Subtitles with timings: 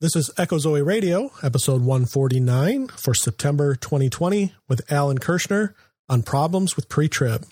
[0.00, 5.74] This is Echo Zoe Radio, episode 149 for September 2020 with Alan Kurschner
[6.08, 7.44] on problems with pre trib.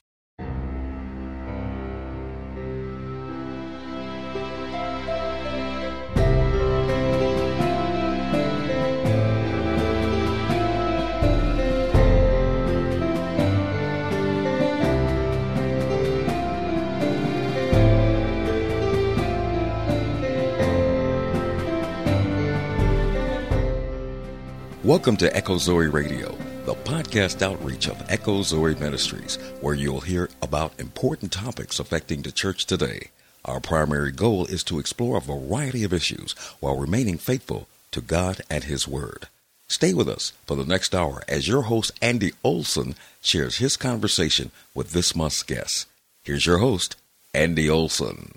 [24.97, 30.31] Welcome to Echo Zoe Radio, the podcast outreach of Echo Zoe Ministries, where you'll hear
[30.41, 33.11] about important topics affecting the church today.
[33.45, 38.41] Our primary goal is to explore a variety of issues while remaining faithful to God
[38.49, 39.29] and His Word.
[39.69, 44.51] Stay with us for the next hour as your host, Andy Olson, shares his conversation
[44.75, 45.85] with this month's guest.
[46.25, 46.97] Here's your host,
[47.35, 48.33] Andy Olson.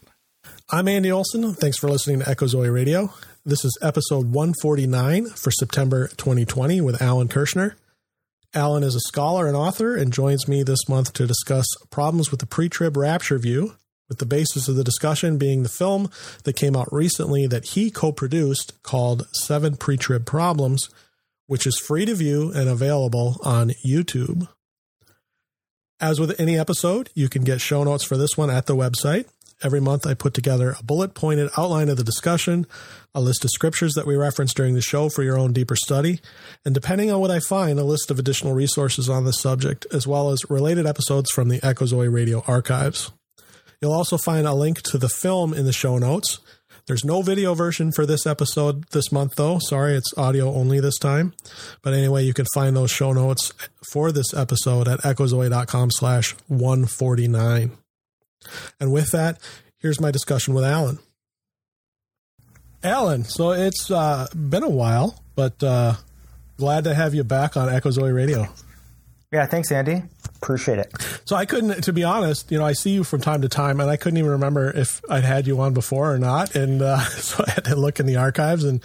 [0.69, 1.53] I'm Andy Olson.
[1.53, 3.13] Thanks for listening to Echo Zoe Radio.
[3.49, 7.73] This is episode 149 for September 2020 with Alan Kurschner.
[8.53, 12.41] Alan is a scholar and author and joins me this month to discuss problems with
[12.41, 13.75] the pre trib rapture view,
[14.07, 16.11] with the basis of the discussion being the film
[16.43, 20.87] that came out recently that he co produced called Seven Pre Trib Problems,
[21.47, 24.47] which is free to view and available on YouTube.
[25.99, 29.25] As with any episode, you can get show notes for this one at the website.
[29.61, 32.65] Every month, I put together a bullet pointed outline of the discussion,
[33.13, 36.21] a list of scriptures that we reference during the show for your own deeper study,
[36.63, 40.07] and depending on what I find, a list of additional resources on this subject, as
[40.07, 43.11] well as related episodes from the Echo Zoe Radio archives.
[43.81, 46.39] You'll also find a link to the film in the show notes.
[46.87, 49.59] There's no video version for this episode this month, though.
[49.59, 51.33] Sorry, it's audio only this time.
[51.81, 53.53] But anyway, you can find those show notes
[53.91, 57.77] for this episode at echozoe.com slash 149.
[58.79, 59.39] And with that,
[59.77, 60.99] here's my discussion with Alan.
[62.83, 65.95] Alan, so it's uh, been a while, but uh,
[66.57, 68.47] glad to have you back on Echo Zoe Radio.
[69.31, 70.01] Yeah, thanks, Andy.
[70.41, 70.91] Appreciate it.
[71.25, 73.79] So I couldn't, to be honest, you know, I see you from time to time,
[73.79, 76.99] and I couldn't even remember if I'd had you on before or not, and uh,
[76.99, 78.81] so I had to look in the archives, and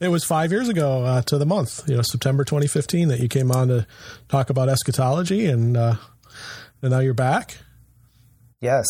[0.00, 3.28] it was five years ago uh, to the month, you know, September 2015, that you
[3.28, 3.86] came on to
[4.28, 5.94] talk about eschatology, and uh,
[6.82, 7.56] and now you're back.
[8.60, 8.86] Yes.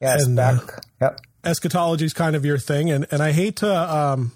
[0.00, 0.56] Yes, and, back.
[0.62, 1.20] Uh, yep.
[1.44, 4.32] Eschatology is kind of your thing, and and I hate to um,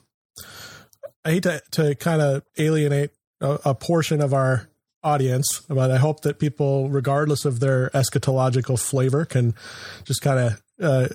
[1.24, 4.68] I hate to to kind of alienate a, a portion of our
[5.04, 9.54] audience, but I hope that people, regardless of their eschatological flavor, can
[10.04, 11.08] just kind of uh,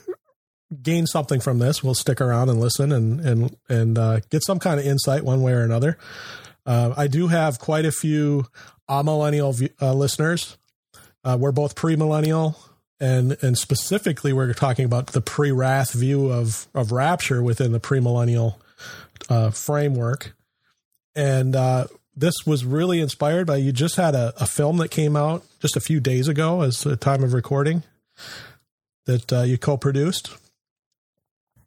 [0.82, 1.84] gain something from this.
[1.84, 5.42] We'll stick around and listen and and and uh, get some kind of insight one
[5.42, 5.98] way or another.
[6.66, 8.46] Uh, I do have quite a few
[8.90, 10.58] amillennial uh, listeners.
[11.24, 12.56] Uh, we're both premillennial
[13.00, 18.56] and and specifically we're talking about the pre-wrath view of of rapture within the premillennial
[19.30, 20.34] uh, framework.
[21.16, 25.16] And uh, this was really inspired by you just had a, a, film that came
[25.16, 27.84] out just a few days ago as the time of recording
[29.06, 30.36] that uh, you co-produced.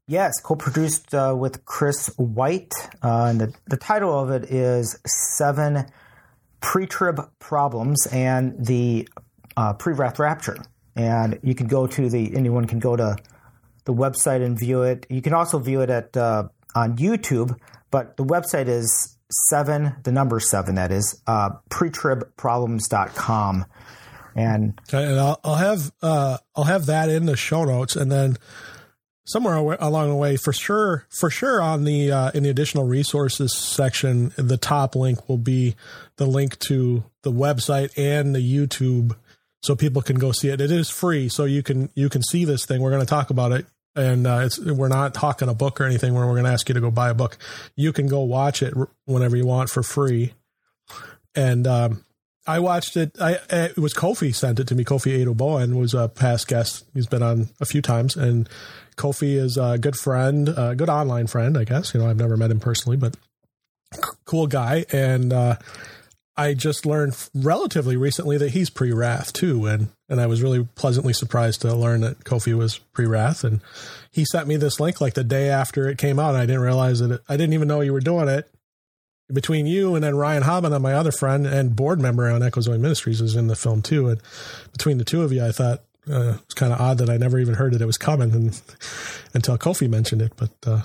[0.06, 4.98] Yes co-produced uh, with chris white uh, and the, the title of it is
[5.36, 5.86] seven
[6.60, 9.08] pre-trib problems and the
[9.56, 10.56] uh, pre-wrath rapture
[10.96, 13.16] and you can go to the anyone can go to
[13.84, 15.06] the website and view it.
[15.08, 17.56] You can also view it at uh, on YouTube,
[17.90, 19.16] but the website is
[19.48, 23.66] seven, the number seven, that is, uh, pretribproblems.com.
[24.34, 28.36] And, and I'll, I'll have uh, I'll have that in the show notes, and then
[29.24, 33.52] somewhere along the way, for sure, for sure, on the uh, in the additional resources
[33.52, 35.74] section, the top link will be
[36.16, 39.16] the link to the website and the YouTube
[39.62, 40.60] so people can go see it.
[40.60, 42.80] It is free, so you can you can see this thing.
[42.80, 45.84] We're going to talk about it, and uh, it's we're not talking a book or
[45.84, 47.36] anything where we're going to ask you to go buy a book.
[47.76, 50.32] You can go watch it whenever you want for free.
[51.34, 52.04] And um,
[52.46, 53.12] I watched it.
[53.20, 54.84] I it was Kofi sent it to me.
[54.84, 56.84] Kofi Edoboan was a past guest.
[56.94, 58.48] He's been on a few times, and
[58.96, 61.92] Kofi is a good friend, a good online friend, I guess.
[61.92, 63.14] You know, I've never met him personally, but
[64.24, 65.32] cool guy, and.
[65.32, 65.56] Uh,
[66.40, 70.66] I just learned relatively recently that he's pre Wrath too, and and I was really
[70.74, 73.60] pleasantly surprised to learn that Kofi was pre Wrath, and
[74.10, 76.34] he sent me this link like the day after it came out.
[76.34, 78.50] I didn't realize that it, I didn't even know you were doing it.
[79.30, 82.78] Between you and then Ryan Habbena, my other friend and board member on Echo Zoe
[82.78, 84.18] Ministries, is in the film too, and
[84.72, 87.38] between the two of you, I thought uh, it's kind of odd that I never
[87.38, 88.60] even heard that it was coming and,
[89.34, 90.50] until Kofi mentioned it, but.
[90.66, 90.82] Uh,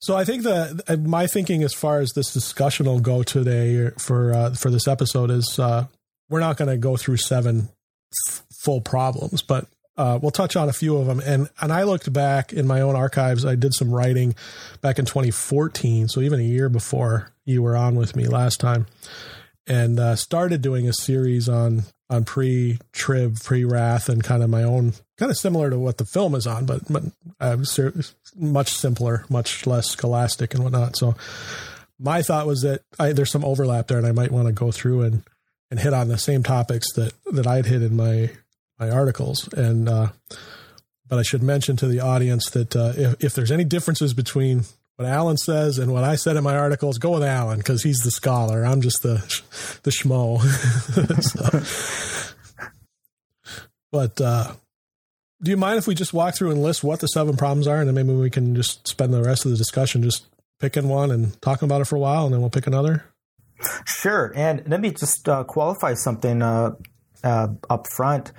[0.00, 3.90] so I think that uh, my thinking, as far as this discussion will go today
[3.98, 5.86] for uh, for this episode, is uh,
[6.28, 7.68] we're not going to go through seven
[8.28, 9.66] f- full problems, but
[9.96, 11.20] uh, we'll touch on a few of them.
[11.20, 13.46] And and I looked back in my own archives.
[13.46, 14.34] I did some writing
[14.82, 18.86] back in 2014, so even a year before you were on with me last time,
[19.66, 24.50] and uh, started doing a series on on pre trib, pre wrath, and kind of
[24.50, 27.04] my own kind of similar to what the film is on, but, but
[27.40, 27.56] uh,
[28.36, 30.96] much simpler, much less scholastic and whatnot.
[30.96, 31.14] So
[31.98, 34.70] my thought was that I, there's some overlap there, and I might want to go
[34.70, 35.22] through and
[35.70, 38.30] and hit on the same topics that that I'd hit in my
[38.78, 39.48] my articles.
[39.52, 40.08] And uh,
[41.08, 44.64] but I should mention to the audience that uh, if, if there's any differences between
[44.96, 47.98] what Alan says and what I said in my articles, go with Alan because he's
[47.98, 48.64] the scholar.
[48.64, 49.16] I'm just the
[49.82, 50.40] the schmo.
[53.92, 54.54] but uh,
[55.42, 57.78] do you mind if we just walk through and list what the seven problems are,
[57.78, 60.26] and then maybe we can just spend the rest of the discussion just
[60.58, 63.04] picking one and talking about it for a while, and then we'll pick another.
[63.86, 66.70] Sure, and let me just uh, qualify something uh,
[67.22, 68.32] uh, up front.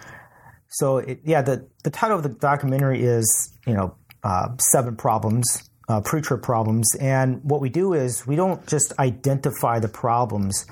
[0.70, 5.70] So, it, yeah, the the title of the documentary is you know uh, seven problems,
[5.88, 10.66] uh, pre-trib problems, and what we do is we don't just identify the problems.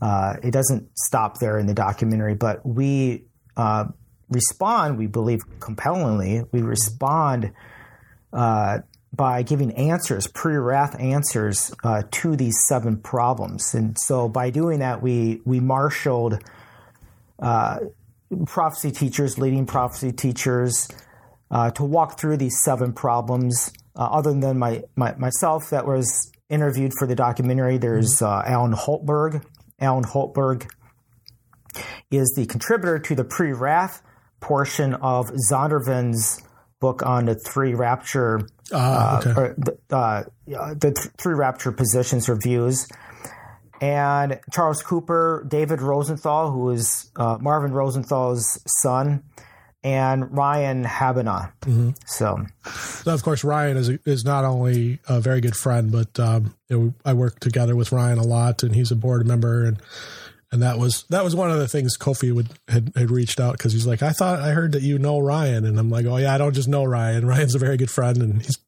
[0.00, 3.24] Uh, it doesn't stop there in the documentary, but we
[4.30, 4.98] respond.
[4.98, 6.42] We believe compellingly.
[6.52, 7.52] We respond
[9.14, 13.74] by giving answers, pre-wrath answers uh, to these seven problems.
[13.74, 16.42] And so by doing that, we we marshaled
[17.38, 17.78] uh,
[18.46, 20.88] prophecy teachers, leading prophecy teachers,
[21.52, 23.72] uh, to walk through these seven problems.
[23.94, 28.24] Uh, other than my, my, myself, that was interviewed for the documentary, there's mm-hmm.
[28.24, 29.44] Uh, Alan Hultberg.
[29.78, 30.68] Alan Hultberg
[32.10, 34.02] is the contributor to the pre-wrath
[34.40, 36.42] portion of Zondervan's
[36.80, 39.54] book on the three rapture, uh, okay.
[39.56, 42.88] the, uh, the th- three rapture positions or views.
[43.80, 49.24] And Charles Cooper, David Rosenthal, who is uh, Marvin Rosenthal's son,
[49.84, 51.52] and Ryan Habbena.
[51.62, 51.90] Mm-hmm.
[52.06, 56.54] So, so, of course, Ryan is is not only a very good friend, but um,
[56.68, 59.80] you know, I work together with Ryan a lot, and he's a board member and
[60.52, 63.52] and that was that was one of the things Kofi would had, had reached out
[63.52, 66.18] because he's like, I thought I heard that you know Ryan, and I'm like, oh
[66.18, 67.26] yeah, I don't just know Ryan.
[67.26, 68.58] Ryan's a very good friend, and he's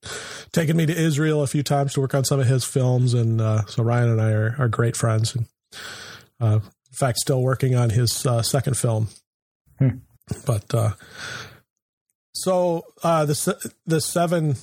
[0.51, 3.41] taken me to Israel a few times to work on some of his films, and
[3.41, 5.47] uh, so Ryan and I are, are great friends, and
[6.41, 9.09] uh, in fact, still working on his uh, second film.
[9.79, 9.99] Hmm.
[10.47, 10.93] But uh,
[12.33, 14.57] so uh, the the seven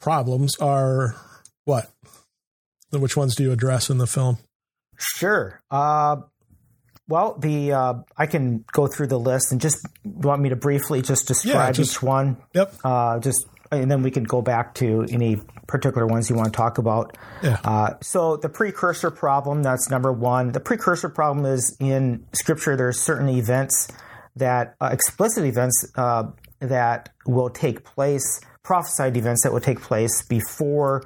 [0.00, 1.16] problems are
[1.64, 1.90] what?
[2.90, 4.38] Which ones do you address in the film?
[4.96, 5.60] Sure.
[5.70, 6.16] Uh,
[7.08, 11.02] well, the uh, I can go through the list and just want me to briefly
[11.02, 12.38] just describe yeah, just, each one.
[12.54, 12.74] Yep.
[12.82, 15.36] Uh, just and then we can go back to any
[15.66, 17.16] particular ones you want to talk about.
[17.42, 17.58] Yeah.
[17.64, 20.52] Uh, so the precursor problem, that's number one.
[20.52, 22.76] The precursor problem is in Scripture.
[22.76, 23.88] There's certain events
[24.36, 26.24] that uh, explicit events uh,
[26.60, 31.02] that will take place, prophesied events that will take place before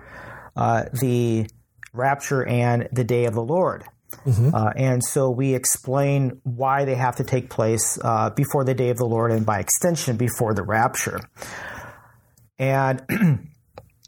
[0.56, 1.48] uh, the
[1.92, 3.84] rapture and the day of the Lord.
[4.24, 4.54] Mm-hmm.
[4.54, 8.90] Uh, and so we explain why they have to take place uh, before the day
[8.90, 11.20] of the Lord and by extension before the rapture.
[12.58, 13.02] And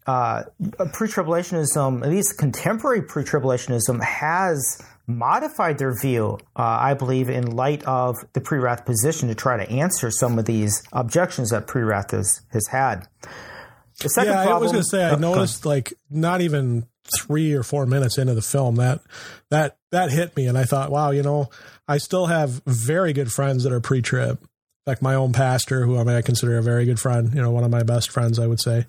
[0.06, 0.44] uh,
[0.92, 4.82] pre tribulationism, at least contemporary pre tribulationism, has
[5.16, 9.56] modified their view, uh, I believe, in light of the pre wrath position to try
[9.56, 13.08] to answer some of these objections that pre wrath has, has had.
[14.00, 16.86] The second yeah, problem, I was going to say, I oh, noticed like not even
[17.18, 19.00] three or four minutes into the film that
[19.50, 21.48] that that hit me and i thought wow you know
[21.88, 24.38] i still have very good friends that are pre-trib.
[24.86, 27.50] Like my own pastor who i mean i consider a very good friend you know
[27.50, 28.86] one of my best friends i would say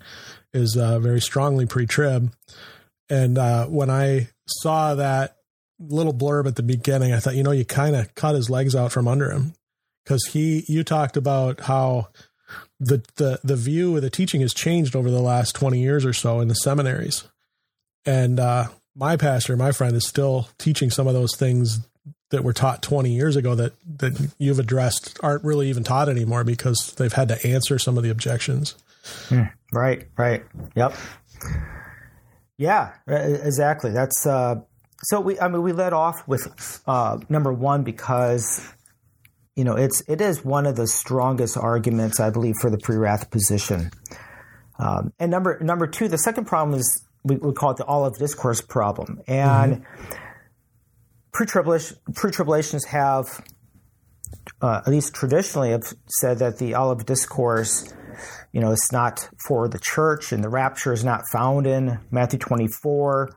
[0.52, 2.32] is uh, very strongly pre-trib.
[3.08, 5.36] And uh, when i saw that
[5.78, 8.74] little blurb at the beginning i thought you know you kind of cut his legs
[8.74, 9.54] out from under him
[10.04, 12.08] because he you talked about how
[12.78, 16.12] the, the the view of the teaching has changed over the last 20 years or
[16.12, 17.24] so in the seminaries
[18.04, 21.80] and uh, my pastor, my friend, is still teaching some of those things
[22.30, 26.44] that were taught 20 years ago that that you've addressed aren't really even taught anymore
[26.44, 28.74] because they've had to answer some of the objections.
[29.28, 29.42] Hmm.
[29.72, 30.08] Right.
[30.16, 30.42] Right.
[30.74, 30.94] Yep.
[32.58, 32.92] Yeah.
[33.06, 33.90] Exactly.
[33.90, 34.56] That's uh,
[35.04, 35.20] so.
[35.20, 38.66] We I mean we led off with uh, number one because
[39.56, 43.30] you know it's it is one of the strongest arguments I believe for the pre-wrath
[43.30, 43.90] position.
[44.78, 48.18] Um, and number number two, the second problem is we, we call it the Olivet
[48.18, 49.20] discourse problem.
[49.26, 50.14] And mm-hmm.
[51.32, 53.26] pre-tribulation, pre-tribulationists have,
[54.60, 57.92] uh, at least traditionally, have said that the Olivet discourse,
[58.52, 62.38] you know, is not for the church, and the rapture is not found in Matthew
[62.38, 63.30] 24.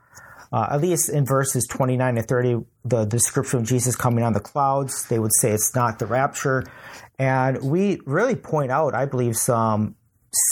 [0.56, 4.40] Uh, at least in verses 29 and 30, the description of Jesus coming on the
[4.40, 6.64] clouds, they would say it's not the rapture.
[7.20, 9.98] And we really point out, I believe, some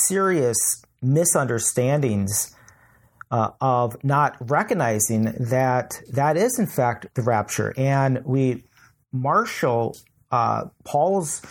[0.04, 2.54] serious misunderstandings
[3.32, 7.74] uh, of not recognizing that that is, in fact, the rapture.
[7.78, 8.66] And we
[9.14, 9.96] marshal
[10.32, 11.42] uh, Paul's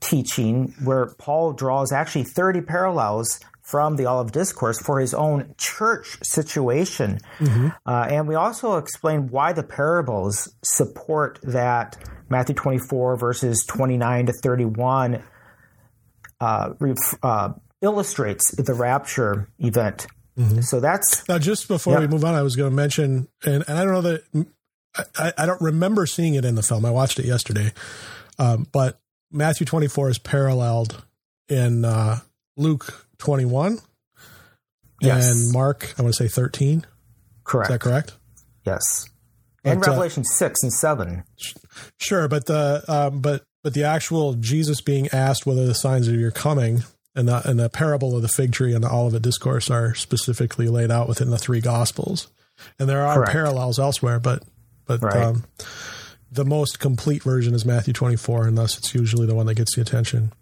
[0.00, 6.18] teaching, where Paul draws actually 30 parallels from the Olivet Discourse for his own church
[6.22, 7.20] situation.
[7.38, 7.68] Mm-hmm.
[7.86, 11.96] Uh, and we also explain why the parables support that
[12.28, 15.22] Matthew 24, verses 29 to 31,
[16.40, 16.70] uh,
[17.22, 20.06] uh, illustrates the rapture event.
[20.36, 20.60] Mm-hmm.
[20.62, 21.28] So that's.
[21.28, 23.92] Now, just before we move on, I was going to mention, and, and I don't
[23.92, 24.46] know that.
[25.16, 26.84] I, I, don't remember seeing it in the film.
[26.84, 27.72] I watched it yesterday.
[28.38, 29.00] Um, but
[29.30, 31.02] Matthew 24 is paralleled
[31.48, 32.20] in uh,
[32.56, 33.78] Luke 21
[35.00, 35.30] yes.
[35.30, 36.84] and Mark, I want to say 13.
[37.44, 37.70] Correct.
[37.70, 38.12] Is that correct?
[38.66, 39.08] Yes.
[39.64, 41.24] And but, uh, Revelation uh, 6 and 7.
[41.98, 46.14] Sure, but the um, but but the actual Jesus being asked whether the signs of
[46.14, 46.82] your coming
[47.14, 50.66] and the, and the parable of the fig tree and the Olivet discourse are specifically
[50.66, 52.28] laid out within the three gospels.
[52.80, 53.32] And there are Correct.
[53.32, 54.42] parallels elsewhere, but
[54.86, 55.16] but right.
[55.16, 55.44] um,
[56.32, 59.76] the most complete version is Matthew 24, and thus it's usually the one that gets
[59.76, 60.32] the attention.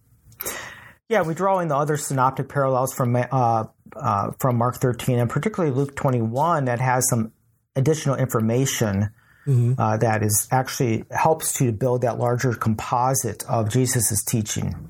[1.10, 3.64] Yeah, we draw in the other synoptic parallels from uh,
[3.96, 7.32] uh, from Mark 13 and particularly Luke 21 that has some
[7.74, 9.10] additional information
[9.44, 9.72] mm-hmm.
[9.76, 14.88] uh, that is actually helps to build that larger composite of Jesus's teaching.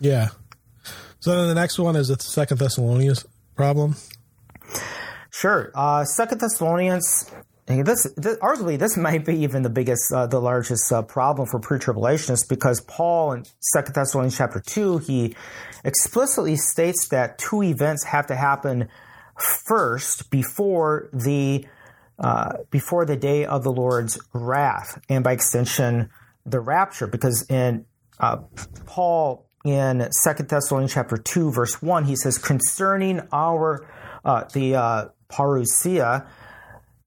[0.00, 0.28] Yeah.
[1.20, 3.24] So then the next one is the Second Thessalonians
[3.56, 3.96] problem.
[5.30, 5.72] Sure.
[5.74, 7.30] Uh, Second Thessalonians
[7.68, 11.60] this, this, arguably, this might be even the biggest, uh, the largest uh, problem for
[11.60, 15.36] pre-tribulationists because Paul in Second Thessalonians chapter two, he
[15.84, 18.88] explicitly states that two events have to happen
[19.66, 21.66] first before the
[22.18, 26.10] uh, before the day of the Lord's wrath, and by extension,
[26.44, 27.06] the rapture.
[27.06, 27.84] Because in
[28.18, 28.38] uh,
[28.86, 33.86] Paul in Second Thessalonians chapter two, verse one, he says concerning our
[34.24, 36.26] uh, the uh, parousia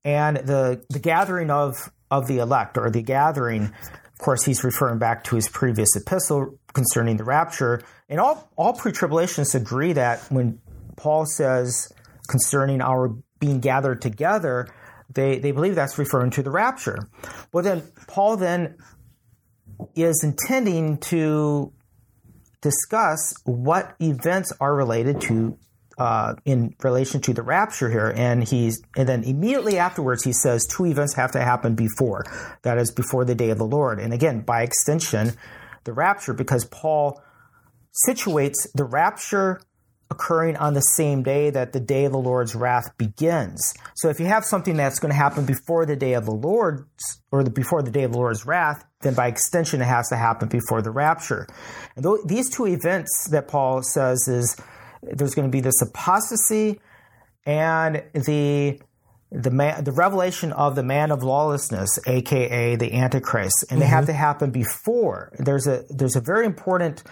[0.03, 4.99] and the the gathering of of the elect or the gathering of course he's referring
[4.99, 7.81] back to his previous epistle concerning the rapture.
[8.09, 10.59] And all all pre-tribulationists agree that when
[10.95, 11.91] paul says
[12.27, 14.67] concerning our being gathered together
[15.13, 17.07] they they believe that's referring to the rapture.
[17.51, 18.77] Well then paul then
[19.95, 21.73] is intending to
[22.61, 25.57] discuss what events are related to
[26.01, 30.65] uh, in relation to the rapture here, and he's and then immediately afterwards he says
[30.65, 32.23] two events have to happen before,
[32.63, 35.33] that is before the day of the Lord, and again by extension,
[35.83, 37.21] the rapture because Paul
[38.07, 39.61] situates the rapture
[40.09, 43.73] occurring on the same day that the day of the Lord's wrath begins.
[43.95, 46.87] So if you have something that's going to happen before the day of the Lord
[47.31, 50.17] or the, before the day of the Lord's wrath, then by extension it has to
[50.17, 51.47] happen before the rapture.
[51.95, 54.57] And th- these two events that Paul says is
[55.03, 56.79] there's going to be this apostasy
[57.45, 58.79] and the
[59.31, 63.79] the man, the revelation of the man of lawlessness, aka the Antichrist, and mm-hmm.
[63.79, 65.31] they have to happen before.
[65.39, 67.03] There's a there's a very important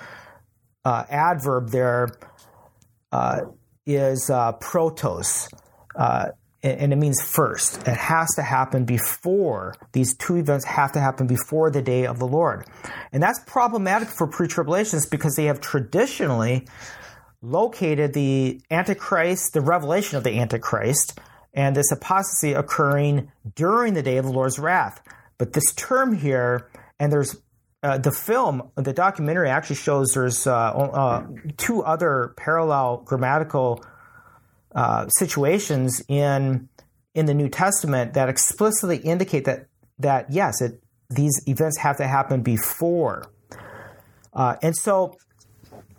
[0.83, 2.09] uh, adverb there
[3.11, 3.41] uh,
[3.85, 5.47] is uh, protos,
[5.95, 6.27] uh,
[6.61, 7.87] and it means first.
[7.87, 12.19] It has to happen before these two events have to happen before the day of
[12.19, 12.65] the Lord,
[13.13, 16.67] and that's problematic for pre-tribulationists because they have traditionally
[17.41, 21.19] located the Antichrist, the revelation of the Antichrist,
[21.53, 25.01] and this apostasy occurring during the day of the Lord's wrath.
[25.37, 26.69] But this term here,
[26.99, 27.37] and there's
[27.81, 33.83] uh, the film, the documentary actually shows there's uh, uh, two other parallel grammatical
[34.75, 36.67] uh, situations in
[37.15, 39.67] in the New Testament that explicitly indicate that
[39.97, 43.31] that yes, it, these events have to happen before.
[44.33, 45.17] Uh, and so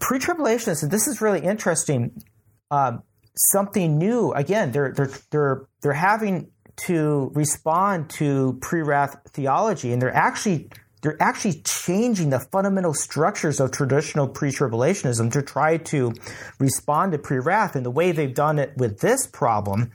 [0.01, 2.23] pre-tribulationists, this is really interesting.
[2.71, 3.03] Um,
[3.37, 4.33] something new.
[4.33, 6.51] Again, they're they're they're they're having
[6.87, 10.71] to respond to pre-wrath theology, and they're actually
[11.03, 16.13] they're actually changing the fundamental structures of traditional pre-tribulationism to try to
[16.59, 17.75] respond to pre-wrath.
[17.75, 19.93] And the way they've done it with this problem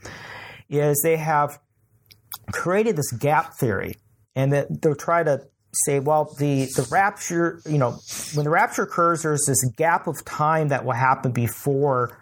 [0.68, 1.60] is they have
[2.50, 3.96] created this gap theory,
[4.34, 5.46] and that they'll try to
[5.84, 7.98] say, well, the, the rapture, you know,
[8.34, 12.18] when the rapture occurs, there's this gap of time that will happen before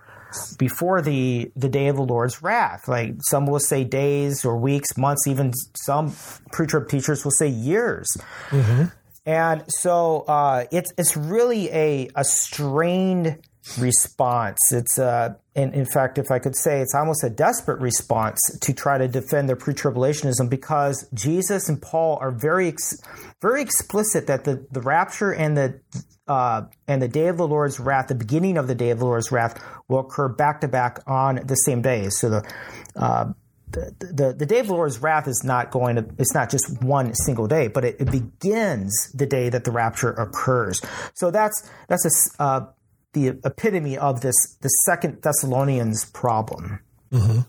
[0.58, 2.88] before the the day of the Lord's wrath.
[2.88, 6.14] Like some will say days or weeks, months, even some
[6.52, 8.08] pre-trib teachers will say years.
[8.50, 8.87] Mm-hmm.
[9.26, 13.38] And so uh, it's it's really a a strained
[13.78, 14.59] response.
[14.73, 18.73] It's uh, in, in fact, if I could say, it's almost a desperate response to
[18.73, 23.00] try to defend their pre-tribulationism because Jesus and Paul are very, ex-
[23.40, 25.80] very explicit that the, the rapture and the
[26.26, 29.04] uh, and the day of the Lord's wrath, the beginning of the day of the
[29.04, 32.09] Lord's wrath, will occur back to back on the same day.
[32.09, 32.52] So the
[32.97, 33.33] uh,
[33.75, 36.83] the, the, the day of the Lord's wrath is not going to, it's not just
[36.83, 40.80] one single day, but it, it begins the day that the rapture occurs.
[41.14, 42.66] So that's, that's a, uh,
[43.14, 46.80] the epitome of this, the second Thessalonians problem.
[47.11, 47.40] Mm-hmm.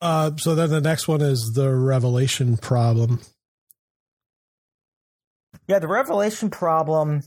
[0.00, 3.20] Uh, so then the next one is the revelation problem.
[5.66, 7.22] Yeah, the revelation problem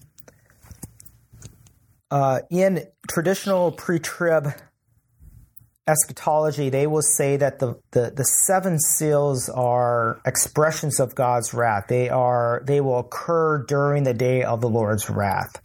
[2.09, 4.53] uh, in traditional pre-trib
[5.87, 11.85] eschatology, they will say that the, the, the seven seals are expressions of God's wrath.
[11.87, 15.61] They are they will occur during the day of the Lord's wrath.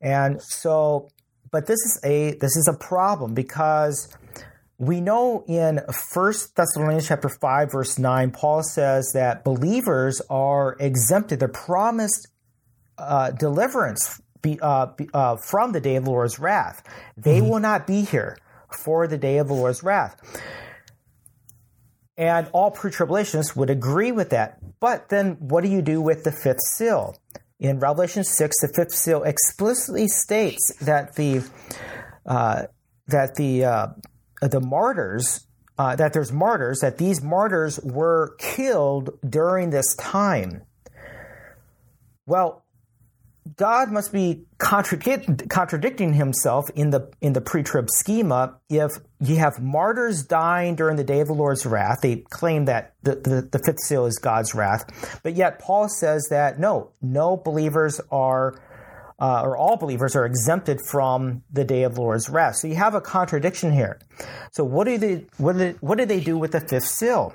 [0.00, 1.08] And so,
[1.50, 4.14] but this is a this is a problem because
[4.78, 5.80] we know in
[6.12, 11.40] First Thessalonians chapter five verse nine, Paul says that believers are exempted.
[11.40, 12.28] They're promised
[12.96, 16.82] uh, deliverance be, uh, be, uh, from the day of the Lord's wrath.
[17.16, 17.48] They mm-hmm.
[17.48, 18.36] will not be here
[18.82, 20.16] for the day of the Lord's wrath.
[22.16, 24.58] And all pre tribulationists would agree with that.
[24.80, 27.16] But then what do you do with the fifth seal?
[27.60, 31.42] In Revelation 6, the fifth seal explicitly states that the,
[32.24, 32.64] uh,
[33.08, 33.86] that the, uh,
[34.40, 35.46] the martyrs,
[35.76, 40.62] uh, that there's martyrs, that these martyrs were killed during this time.
[42.26, 42.64] Well,
[43.56, 49.60] God must be contradict, contradicting himself in the in the pre-trib schema if you have
[49.60, 51.98] martyrs dying during the day of the Lord's wrath.
[52.02, 56.28] They claim that the, the, the fifth seal is God's wrath, but yet Paul says
[56.30, 58.60] that no, no believers are
[59.20, 62.56] uh, or all believers are exempted from the day of the Lord's wrath.
[62.56, 63.98] So you have a contradiction here.
[64.52, 67.34] So what do they what do they, what do they do with the fifth seal?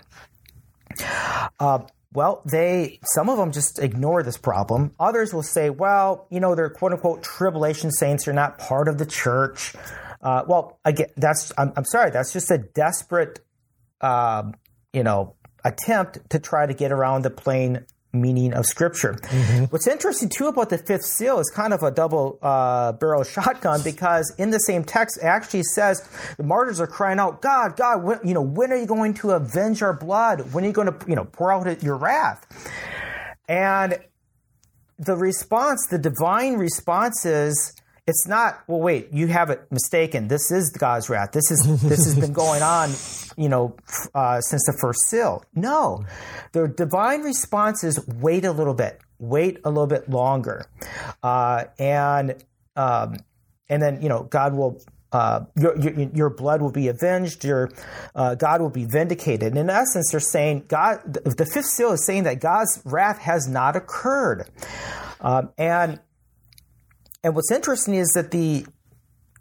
[1.60, 1.80] Uh,
[2.14, 4.92] well, they some of them just ignore this problem.
[5.00, 8.26] Others will say, well, you know, they're quote unquote tribulation saints.
[8.26, 9.74] They're not part of the church.
[10.24, 12.10] Uh, well, again, that's I'm, I'm, sorry.
[12.10, 13.40] That's just a desperate,
[14.00, 14.44] uh,
[14.94, 19.16] you know, attempt to try to get around the plain meaning of Scripture.
[19.16, 19.66] Mm-hmm.
[19.66, 23.82] What's interesting too about the fifth seal is kind of a double uh, barrel shotgun
[23.84, 26.08] because in the same text it actually says
[26.38, 29.32] the martyrs are crying out, "God, God, when, you know, when are you going to
[29.32, 30.54] avenge our blood?
[30.54, 32.46] When are you going to, you know, pour out your wrath?"
[33.50, 34.00] And
[34.98, 37.74] the response, the divine response is
[38.08, 42.06] it's not well wait you have it mistaken this is god's wrath this is this
[42.06, 42.90] has been going on
[43.38, 43.76] you know
[44.14, 46.04] uh, since the first seal no
[46.52, 50.66] the divine response is wait a little bit wait a little bit longer
[51.22, 52.44] uh, and
[52.76, 53.18] um,
[53.70, 54.82] and then you know god will
[55.14, 57.46] uh, your, your, your, blood will be avenged.
[57.46, 57.70] Your
[58.16, 59.50] uh, God will be vindicated.
[59.50, 61.14] And in essence, they're saying God.
[61.24, 64.50] The fifth seal is saying that God's wrath has not occurred,
[65.22, 66.00] um, and
[67.24, 68.66] and what's interesting is that the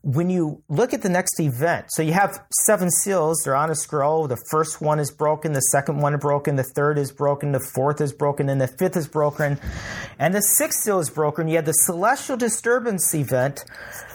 [0.03, 3.75] when you look at the next event, so you have seven seals, they're on a
[3.75, 4.27] scroll.
[4.27, 7.61] The first one is broken, the second one is broken, the third is broken, the
[7.61, 9.61] fourth is broken, and the fifth is broken,
[10.19, 11.47] and the sixth seal is broken.
[11.47, 13.65] You have the celestial disturbance event,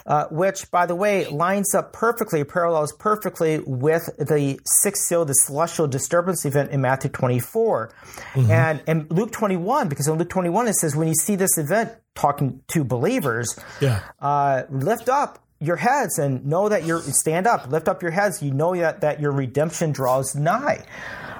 [0.05, 5.33] uh, which, by the way, lines up perfectly, parallels perfectly with the sixth seal, the
[5.33, 7.93] celestial disturbance event in Matthew 24.
[8.33, 8.51] Mm-hmm.
[8.51, 11.93] And in Luke 21, because in Luke 21 it says, when you see this event,
[12.15, 14.01] talking to believers, yeah.
[14.19, 18.41] Uh, lift up your heads and know that you're stand up, lift up your heads.
[18.41, 20.85] You know that that your redemption draws nigh,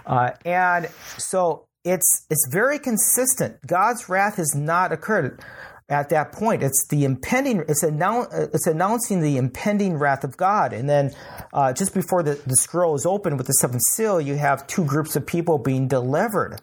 [0.06, 3.66] uh, and so it's it's very consistent.
[3.66, 5.42] God's wrath has not occurred
[5.90, 6.64] at that point.
[6.64, 7.64] It's the impending.
[7.68, 11.14] It's annou- It's announcing the impending wrath of God, and then
[11.54, 14.84] uh, just before the, the scroll is open with the seventh seal, you have two
[14.84, 16.60] groups of people being delivered.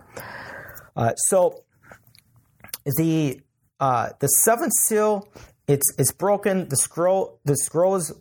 [0.96, 1.62] Uh, so
[2.96, 3.40] the
[3.80, 5.28] uh, the seventh seal
[5.66, 6.68] it's it's broken.
[6.68, 8.12] The scroll the scroll is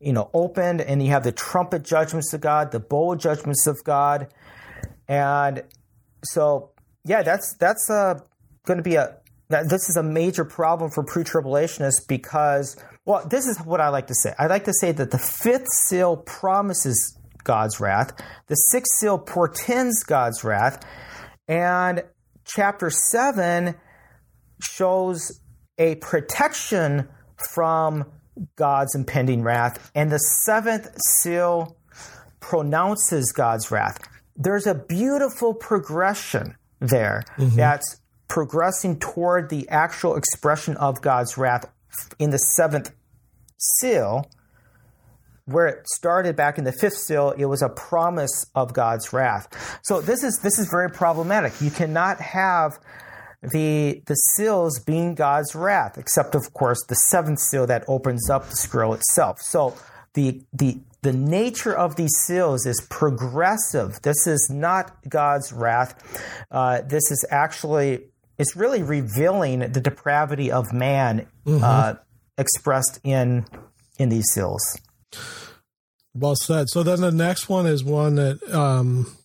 [0.00, 3.76] you know opened, and you have the trumpet judgments of God, the bowl judgments of
[3.84, 4.28] God,
[5.06, 5.64] and
[6.24, 6.72] so
[7.04, 8.20] yeah, that's that's uh,
[8.64, 9.16] going to be a
[9.48, 14.08] that, this is a major problem for pre-tribulationists because well, this is what I like
[14.08, 14.34] to say.
[14.38, 18.12] I like to say that the fifth seal promises God's wrath,
[18.48, 20.84] the sixth seal portends God's wrath,
[21.46, 22.04] and
[22.44, 23.76] chapter seven
[24.60, 25.40] shows
[25.78, 28.04] a protection from
[28.56, 31.76] God's impending wrath, and the seventh seal
[32.40, 33.98] pronounces God's wrath.
[34.36, 37.56] There's a beautiful progression there mm-hmm.
[37.56, 41.64] that's progressing toward the actual expression of God's wrath
[42.18, 42.94] in the seventh
[43.56, 44.30] seal,
[45.46, 49.80] where it started back in the fifth seal, it was a promise of God's wrath.
[49.82, 51.60] So this is this is very problematic.
[51.60, 52.78] You cannot have
[53.42, 58.48] the the seals being God's wrath, except of course the seventh seal that opens up
[58.48, 59.40] the scroll itself.
[59.40, 59.76] So
[60.14, 64.02] the the the nature of these seals is progressive.
[64.02, 65.94] This is not God's wrath.
[66.50, 68.06] Uh, this is actually
[68.38, 71.62] it's really revealing the depravity of man mm-hmm.
[71.62, 71.94] uh,
[72.36, 73.44] expressed in
[73.98, 74.80] in these seals.
[76.14, 76.68] Well said.
[76.68, 79.16] So then the next one is one that um,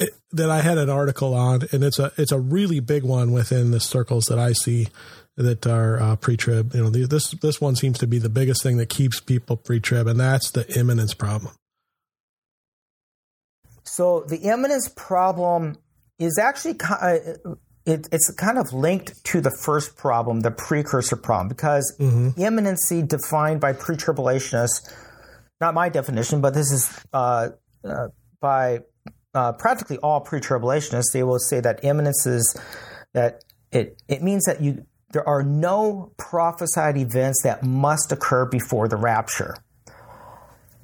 [0.00, 3.32] it, that I had an article on, and it's a it's a really big one
[3.32, 4.88] within the circles that I see
[5.36, 6.74] that are uh, pre-trib.
[6.74, 10.06] You know, this this one seems to be the biggest thing that keeps people pre-trib,
[10.06, 11.54] and that's the imminence problem.
[13.84, 15.78] So the imminence problem
[16.18, 17.18] is actually uh,
[17.86, 22.40] it, it's kind of linked to the first problem, the precursor problem, because mm-hmm.
[22.40, 24.92] imminency defined by pre-tribulationists,
[25.60, 27.48] not my definition, but this is uh,
[27.84, 28.08] uh,
[28.40, 28.80] by
[29.34, 32.58] uh, practically all pre-tribulationists, they will say that imminence is
[33.12, 38.88] that it it means that you there are no prophesied events that must occur before
[38.88, 39.56] the rapture.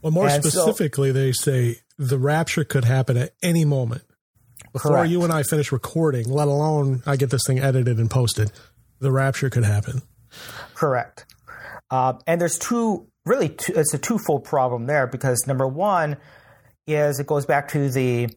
[0.02, 4.02] Well, more and specifically, so, they say the rapture could happen at any moment
[4.72, 5.10] before correct.
[5.10, 6.28] you and I finish recording.
[6.28, 8.52] Let alone I get this thing edited and posted.
[9.00, 10.02] The rapture could happen.
[10.74, 11.24] Correct.
[11.90, 16.16] Uh, and there's two really two, it's a twofold problem there because number one
[16.86, 18.28] is it goes back to the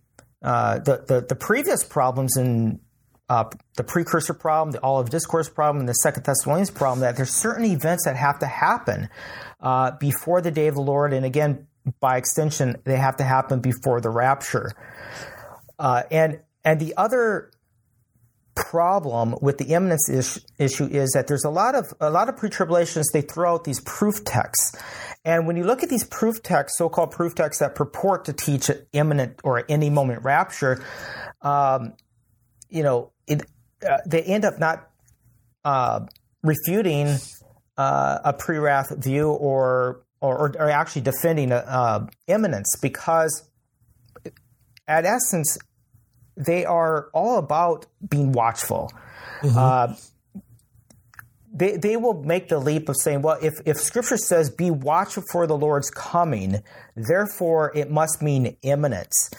[0.41, 2.79] uh, the, the, the previous problems in
[3.27, 3.43] uh,
[3.75, 7.01] the precursor problem, the Olivet discourse problem, and the Second Thessalonians problem.
[7.01, 9.09] That there's certain events that have to happen
[9.59, 11.67] uh, before the day of the Lord, and again,
[11.99, 14.71] by extension, they have to happen before the rapture.
[15.77, 17.51] Uh, and and the other
[18.59, 22.37] problem with the imminence is, issue is that there's a lot of a lot of
[22.37, 24.77] pre-tribulationists they throw out these proof texts.
[25.25, 28.69] And when you look at these proof texts, so-called proof texts that purport to teach
[28.93, 30.83] imminent or any moment rapture,
[31.41, 31.93] um,
[32.69, 33.43] you know, it,
[33.89, 34.89] uh, they end up not
[35.65, 36.01] uh,
[36.43, 37.17] refuting
[37.77, 43.49] uh, a pre-wrath view or, or, or actually defending uh, imminence because,
[44.87, 45.57] at essence,
[46.39, 48.91] they are all about being watchful.
[49.41, 49.57] Mm-hmm.
[49.57, 49.95] Uh,
[51.51, 55.23] they, they will make the leap of saying, well, if, if scripture says, be watchful
[55.31, 56.63] for the Lord's coming,
[56.95, 59.31] therefore it must mean imminence.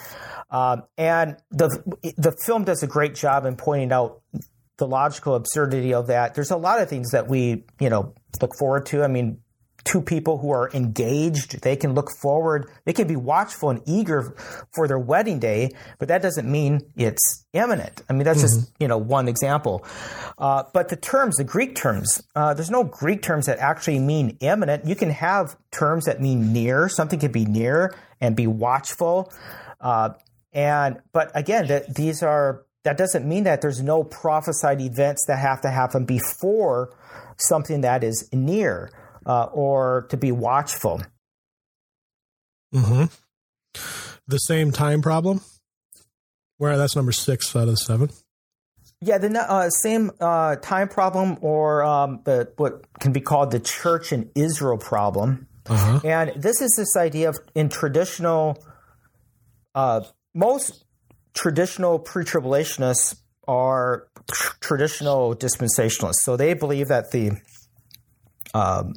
[0.50, 1.68] Um, and the,
[2.16, 4.20] the film does a great job in pointing out
[4.76, 6.34] the logical absurdity of that.
[6.34, 9.04] There's a lot of things that we, you know, look forward to.
[9.04, 9.40] I mean,
[9.84, 11.62] two people who are engaged.
[11.62, 12.70] They can look forward.
[12.84, 14.34] They can be watchful and eager
[14.74, 18.02] for their wedding day, but that doesn't mean it's imminent.
[18.08, 18.60] I mean, that's mm-hmm.
[18.60, 19.84] just, you know, one example.
[20.38, 24.36] Uh, but the terms, the Greek terms, uh, there's no Greek terms that actually mean
[24.40, 24.86] imminent.
[24.86, 26.88] You can have terms that mean near.
[26.88, 29.32] Something can be near and be watchful.
[29.80, 30.10] Uh,
[30.52, 35.38] and, but again, that these are, that doesn't mean that there's no prophesied events that
[35.38, 36.96] have to happen before
[37.36, 38.90] something that is near
[39.26, 41.02] uh, or to be watchful.
[42.74, 43.04] Mm-hmm.
[44.26, 45.40] The same time problem,
[46.58, 48.10] where that's number six out of seven.
[49.02, 53.60] Yeah, the uh, same uh, time problem, or um, the what can be called the
[53.60, 55.48] church in Israel problem.
[55.66, 56.00] Uh-huh.
[56.04, 58.62] And this is this idea of in traditional,
[59.74, 60.02] uh,
[60.34, 60.84] most
[61.34, 66.22] traditional pre-tribulationists are tr- traditional dispensationalists.
[66.22, 67.32] So they believe that the
[68.52, 68.94] um,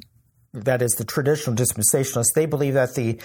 [0.54, 3.18] that is the traditional dispensationalists, they believe that the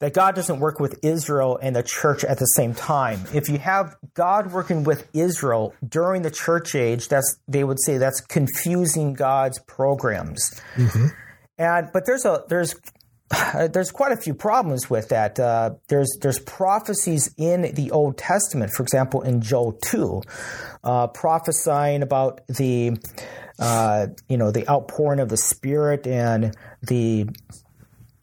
[0.00, 3.20] that God doesn't work with Israel and the church at the same time.
[3.34, 7.98] If you have God working with Israel during the church age, that's they would say
[7.98, 10.60] that's confusing God's programs.
[10.76, 11.06] Mm-hmm.
[11.58, 12.76] And but there's a there's
[13.72, 15.38] there's quite a few problems with that.
[15.38, 20.22] Uh, there's there's prophecies in the Old Testament, for example, in Joel two,
[20.84, 22.96] uh, prophesying about the
[23.58, 27.28] uh, you know, the outpouring of the Spirit and the,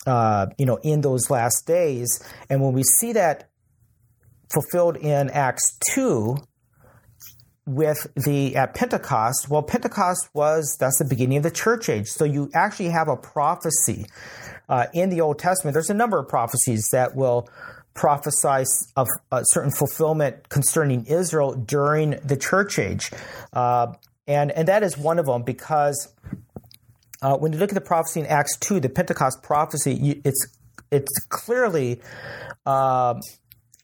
[0.06, 2.24] uh, you know, in those last days.
[2.50, 3.50] And when we see that
[4.54, 6.38] fulfilled in Acts 2
[7.66, 12.08] with the, at Pentecost, well, Pentecost was, that's the beginning of the church age.
[12.08, 14.06] So you actually have a prophecy
[14.70, 15.74] uh, in the Old Testament.
[15.74, 17.50] There's a number of prophecies that will
[17.94, 23.10] prophesy of a certain fulfillment concerning Israel during the church age.
[23.54, 23.94] Uh,
[24.28, 26.14] and and that is one of them because
[27.22, 30.48] uh, when you look at the prophecy in Acts two, the Pentecost prophecy, it's
[30.92, 32.02] it's clearly
[32.66, 33.16] uh,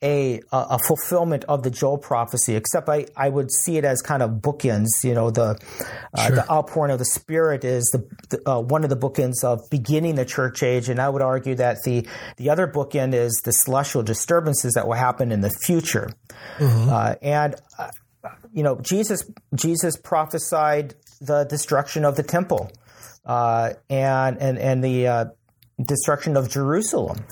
[0.04, 4.23] a a fulfillment of the Joel prophecy, except I, I would see it as kind
[4.23, 4.88] of bookends.
[5.04, 5.60] You know, the
[6.13, 6.36] uh, sure.
[6.36, 10.15] the outpouring of the Spirit is the, the uh, one of the bookends of beginning
[10.15, 14.01] the church age, and I would argue that the the other bookend is the celestial
[14.01, 16.10] disturbances that will happen in the future.
[16.58, 16.89] Mm-hmm.
[16.89, 17.89] Uh, and uh,
[18.53, 19.23] you know, Jesus
[19.55, 22.71] Jesus prophesied the destruction of the temple
[23.25, 25.25] uh, and and and the uh,
[25.84, 27.25] destruction of Jerusalem,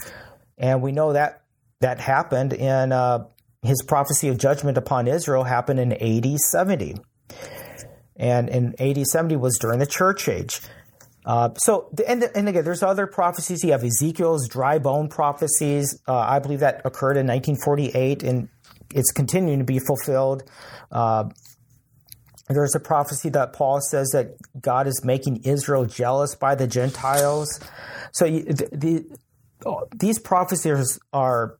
[0.57, 1.43] and we know that
[1.81, 3.25] that happened in uh,
[3.61, 6.95] his prophecy of judgment upon Israel happened in AD 70.
[8.15, 10.59] And in AD 70 was during the church age.
[11.25, 13.63] Uh, so, and, and, again, there's other prophecies.
[13.63, 16.01] You have Ezekiel's dry bone prophecies.
[16.07, 18.49] Uh, I believe that occurred in 1948, and
[18.93, 20.43] it's continuing to be fulfilled.
[20.91, 21.25] Uh,
[22.49, 27.59] there's a prophecy that Paul says that God is making Israel jealous by the Gentiles.
[28.11, 29.17] So, the, the,
[29.65, 31.59] oh, these prophecies are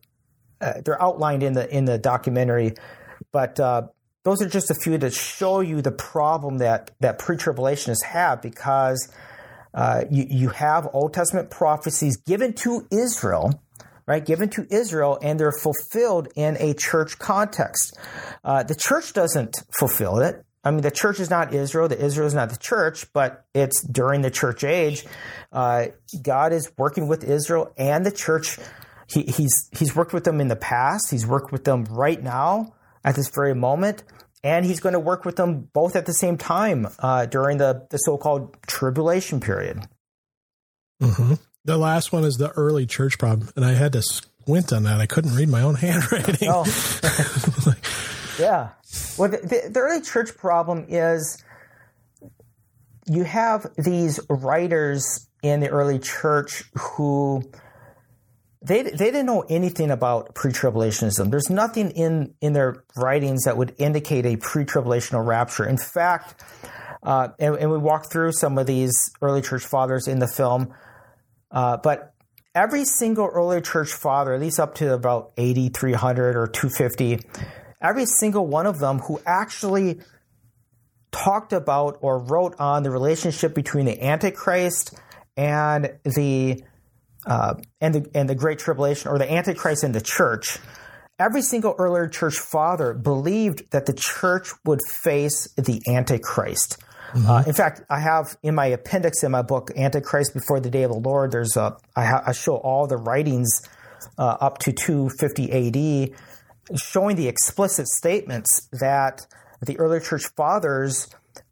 [0.62, 2.74] uh, they're outlined in the in the documentary,
[3.32, 3.84] but uh,
[4.24, 9.12] those are just a few to show you the problem that that pre-tribulationists have because
[9.74, 13.62] uh, you you have Old Testament prophecies given to Israel.
[14.10, 17.96] Right, given to Israel, and they're fulfilled in a church context.
[18.44, 20.44] Uh, the church doesn't fulfill it.
[20.64, 21.88] I mean, the church is not Israel.
[21.88, 25.06] The Israel is not the church, but it's during the church age.
[25.52, 25.90] Uh,
[26.24, 28.58] God is working with Israel and the church
[29.10, 31.10] he, he's he's worked with them in the past.
[31.10, 34.04] He's worked with them right now at this very moment,
[34.44, 37.88] and he's going to work with them both at the same time uh, during the
[37.90, 39.88] the so-called tribulation period.
[41.02, 41.36] Mm-hmm.
[41.66, 45.00] The last one is the early church problem, and I had to squint on that.
[45.00, 46.50] I couldn't read my own handwriting.
[46.50, 46.66] Oh.
[48.40, 48.70] yeah.
[49.18, 51.44] Well, the, the, the early church problem is
[53.08, 57.44] you have these writers in the early church who
[58.62, 61.32] they they didn't know anything about pre-tribulationism.
[61.32, 65.66] There's nothing in in their writings that would indicate a pre-tribulational rapture.
[65.66, 66.44] In fact,
[67.02, 70.74] uh, and, and, we walk through some of these early church fathers in the film,
[71.52, 72.14] uh, but
[72.56, 77.20] every single early church father, at least up to about 80, 300 or 250,
[77.82, 80.00] every single one of them who actually
[81.12, 84.98] talked about or wrote on the relationship between the Antichrist
[85.36, 86.64] and the
[87.26, 90.58] uh, and the and the Great Tribulation or the Antichrist in the church,
[91.20, 96.78] every single earlier church father believed that the church would face the Antichrist.
[97.12, 97.30] Mm-hmm.
[97.30, 100.84] Uh, in fact, I have in my appendix in my book, Antichrist Before the Day
[100.84, 101.32] of the Lord.
[101.32, 103.50] There's a I, ha- I show all the writings
[104.18, 109.26] uh, up to 250 AD, showing the explicit statements that
[109.62, 111.08] the early church fathers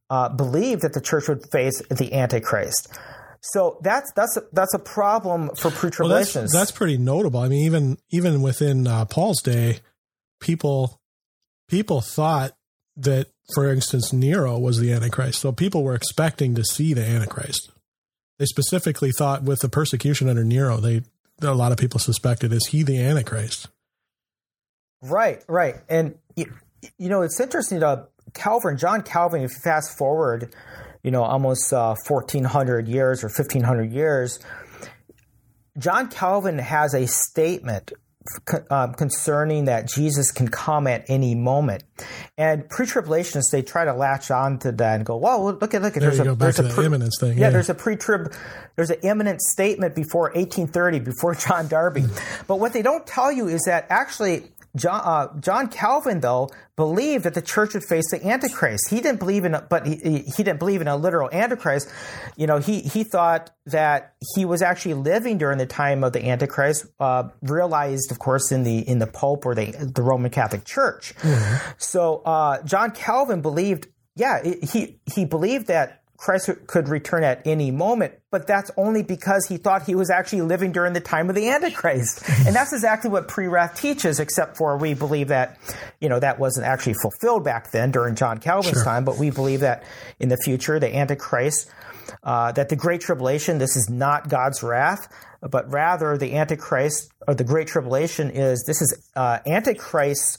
[0.09, 2.97] uh, believed that the church would face the Antichrist.
[3.41, 6.35] So that's that's a, that's a problem for pre-tribulationists.
[6.35, 7.39] Well, that's, that's, pretty notable.
[7.39, 9.79] I mean, even even within uh, Paul's day,
[10.39, 10.99] people
[11.69, 12.53] people thought
[12.97, 15.39] that, for instance, Nero was the Antichrist.
[15.39, 17.71] So people were expecting to see the Antichrist.
[18.39, 21.01] They specifically thought with the persecution under Nero, they
[21.41, 23.67] a lot of people suspected is he the Antichrist.
[25.01, 26.51] Right, right, and you,
[26.97, 27.79] know it's interesting.
[27.81, 29.43] To Calvin, John Calvin.
[29.43, 30.53] If you fast forward
[31.07, 34.39] you know, almost uh, 1400 years or 1500 years,
[35.77, 37.93] John Calvin has a statement
[38.69, 41.83] um, concerning that Jesus can come at any moment.
[42.37, 45.97] And pre-tribulationists, they try to latch on to that and go, well, look at, look
[45.97, 47.37] at, there's a, there's a pre- imminence thing.
[47.37, 48.33] Yeah, yeah, there's a pre-trib,
[48.75, 52.05] there's an imminent statement before 1830, before John Darby.
[52.47, 57.23] but what they don't tell you is that actually John, uh, John Calvin, though, believed
[57.23, 58.89] that the church would face the Antichrist.
[58.89, 59.95] He didn't believe in, a, but he,
[60.35, 61.89] he didn't believe in a literal Antichrist.
[62.35, 66.27] You know, he he thought that he was actually living during the time of the
[66.27, 66.85] Antichrist.
[66.99, 71.15] Uh, realized, of course, in the in the Pope or the the Roman Catholic Church.
[71.21, 71.71] Mm-hmm.
[71.77, 77.69] So uh, John Calvin believed, yeah, he he believed that Christ could return at any
[77.69, 81.35] moment, but that's only because he thought he was actually living during the time of
[81.35, 82.27] the Antichrist.
[82.45, 85.59] and that's exactly what pre-wrath teaches, except for we believe that,
[86.01, 88.83] you know, that wasn't actually fulfilled back then during John Calvin's sure.
[88.83, 89.83] time, but we believe that
[90.19, 91.69] in the future, the Antichrist,
[92.23, 95.07] uh, that the Great Tribulation, this is not God's wrath,
[95.41, 100.37] but rather the Antichrist or the Great Tribulation is, this is uh, Antichrist's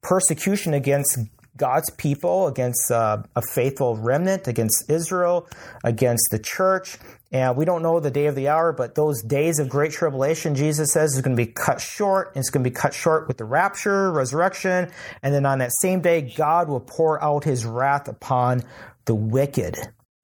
[0.00, 1.18] persecution against
[1.58, 5.46] God's people, against uh, a faithful remnant, against Israel,
[5.84, 6.96] against the church.
[7.30, 10.54] And we don't know the day of the hour, but those days of great tribulation,
[10.54, 12.32] Jesus says, is going to be cut short.
[12.34, 14.90] It's going to be cut short with the rapture, resurrection.
[15.22, 18.62] And then on that same day, God will pour out his wrath upon
[19.04, 19.76] the wicked.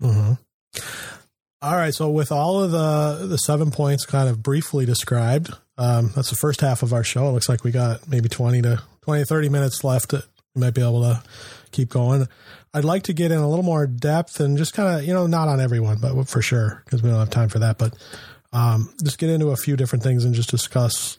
[0.02, 0.32] Mm-hmm.
[1.60, 1.94] All right.
[1.94, 6.36] So with all of the the seven points kind of briefly described, um, that's the
[6.36, 7.28] first half of our show.
[7.28, 10.14] It looks like we got maybe 20 to 20, 30 minutes left.
[10.54, 11.22] Might be able to
[11.72, 12.28] keep going.
[12.72, 15.26] I'd like to get in a little more depth and just kind of, you know,
[15.26, 17.78] not on everyone, but for sure, because we don't have time for that.
[17.78, 17.94] But
[18.52, 21.18] um, just get into a few different things and just discuss.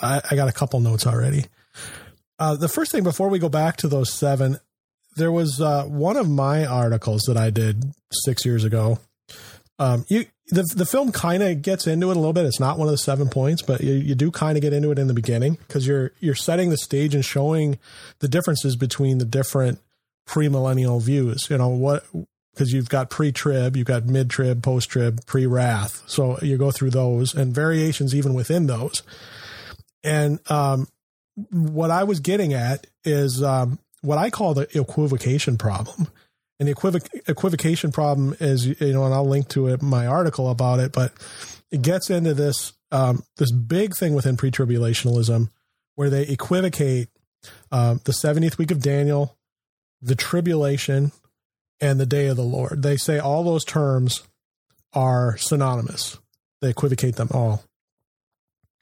[0.00, 1.46] I, I got a couple notes already.
[2.38, 4.58] Uh, the first thing before we go back to those seven,
[5.16, 8.98] there was uh, one of my articles that I did six years ago.
[9.78, 12.44] Um, you the the film kind of gets into it a little bit.
[12.44, 14.90] It's not one of the seven points, but you, you do kind of get into
[14.90, 17.78] it in the beginning because you're you're setting the stage and showing
[18.20, 19.80] the differences between the different
[20.28, 21.48] premillennial views.
[21.50, 22.04] You know what?
[22.52, 26.04] Because you've got pre-trib, you've got mid-trib, post-trib, pre-wrath.
[26.06, 29.02] So you go through those and variations even within those.
[30.04, 30.86] And um,
[31.50, 36.08] what I was getting at is um, what I call the equivocation problem.
[36.64, 40.48] And the equivoc- equivocation problem is, you know, and I'll link to it my article
[40.48, 41.12] about it, but
[41.70, 45.50] it gets into this um, this big thing within pre-tribulationalism
[45.96, 47.08] where they equivocate
[47.70, 49.36] um, the 70th week of Daniel,
[50.00, 51.12] the tribulation,
[51.80, 52.82] and the day of the Lord.
[52.82, 54.22] They say all those terms
[54.94, 56.18] are synonymous.
[56.62, 57.56] They equivocate them all.
[58.76, 58.80] Do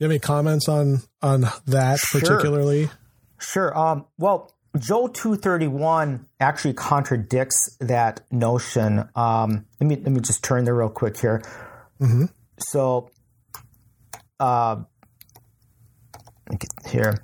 [0.00, 2.20] you have any comments on on that Sure.
[2.20, 2.90] particularly?
[3.38, 3.76] Sure.
[3.78, 9.08] Um, well, Thirty one actually contradicts that notion.
[9.14, 11.42] Um, let me let me just turn there real quick here.
[12.00, 12.28] Mhm.
[12.58, 13.10] So,
[14.40, 14.76] uh,
[16.14, 17.14] let me get here.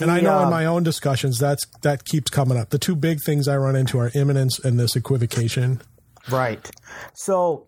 [0.00, 2.70] And I The, know in um, my own discussions that's that keeps coming up.
[2.70, 5.82] The two big things I run into are imminence and this equivocation.
[6.30, 6.68] Right.
[7.14, 7.66] So,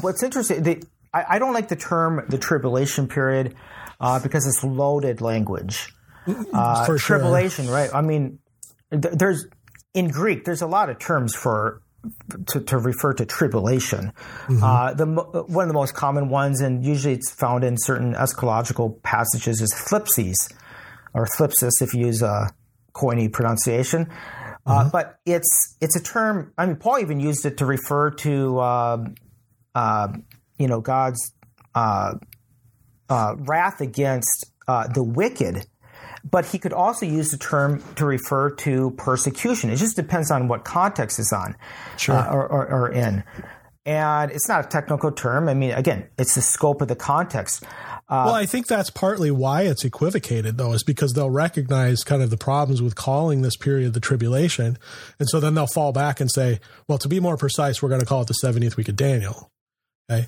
[0.00, 0.82] what's interesting, the,
[1.12, 3.54] I, I don't like the term the tribulation period
[4.00, 5.92] uh, because it's loaded language.
[6.52, 7.18] Uh, For sure.
[7.18, 7.90] tribulation, right?
[7.94, 8.38] I mean,
[8.90, 9.46] th- there's
[9.94, 11.82] in Greek, there's a lot of terms for
[12.46, 14.12] to, to refer to tribulation.
[14.46, 14.62] Mm-hmm.
[14.62, 15.06] Uh, the
[15.48, 19.72] one of the most common ones, and usually it's found in certain eschatological passages, is
[19.74, 20.52] thlipsis
[21.14, 22.50] or thlipsis if you use a
[22.94, 24.08] koine pronunciation.
[24.66, 26.52] Uh, but it's it's a term.
[26.58, 29.04] I mean, Paul even used it to refer to uh,
[29.74, 30.08] uh,
[30.58, 31.32] you know God's
[31.74, 32.14] uh,
[33.08, 35.66] uh, wrath against uh, the wicked.
[36.30, 39.70] But he could also use the term to refer to persecution.
[39.70, 41.56] It just depends on what context it's on
[41.96, 42.16] Sure.
[42.16, 43.24] uh, or, or, or in.
[43.86, 45.48] And it's not a technical term.
[45.48, 47.64] I mean, again, it's the scope of the context.
[48.10, 52.22] Uh, well, I think that's partly why it's equivocated, though, is because they'll recognize kind
[52.22, 54.78] of the problems with calling this period the tribulation.
[55.18, 58.00] And so then they'll fall back and say, well, to be more precise, we're going
[58.00, 59.50] to call it the 70th week of Daniel.
[60.10, 60.26] Okay.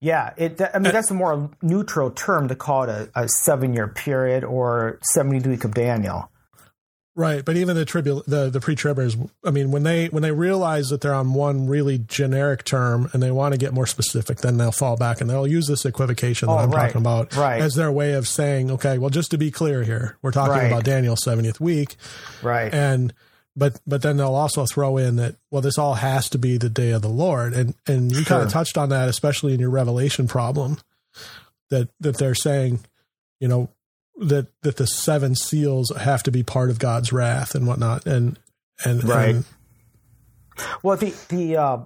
[0.00, 0.60] Yeah, it.
[0.60, 4.44] I mean, uh, that's a more neutral term to call it a, a seven-year period
[4.44, 6.30] or seventy week of Daniel.
[7.18, 10.88] Right, but even the tribul the the pre-tribbers, I mean, when they when they realize
[10.90, 14.58] that they're on one really generic term and they want to get more specific, then
[14.58, 17.62] they'll fall back and they'll use this equivocation that Oh, I'm right, talking about right.
[17.62, 20.66] as their way of saying, okay, well, just to be clear here, we're talking Right.
[20.66, 21.96] about Daniel's 70th week,
[22.42, 22.72] Right.
[22.74, 23.14] and
[23.56, 26.68] but but then they'll also throw in that well, this all has to be the
[26.68, 29.70] day of the Lord, and and you kind of touched on that, especially in your
[29.70, 30.78] Revelation problem,
[31.70, 32.80] that that they're saying,
[33.40, 33.70] you know,
[34.18, 38.38] that that the seven seals have to be part of God's wrath and whatnot, and
[38.84, 39.34] and Right.
[39.36, 39.44] and-
[40.82, 41.78] Well, the the uh,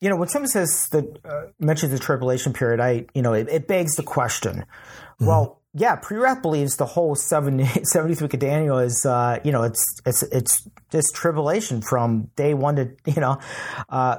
[0.00, 3.48] you know when someone says that uh, mentions the tribulation period, I you know it,
[3.48, 4.64] it begs the question.
[5.20, 9.62] Well, yeah, pre-wrath believes the whole 70, 70th week of Daniel is uh, you know
[9.62, 13.38] it's it's it's this tribulation from day one to you know,
[13.88, 14.18] uh,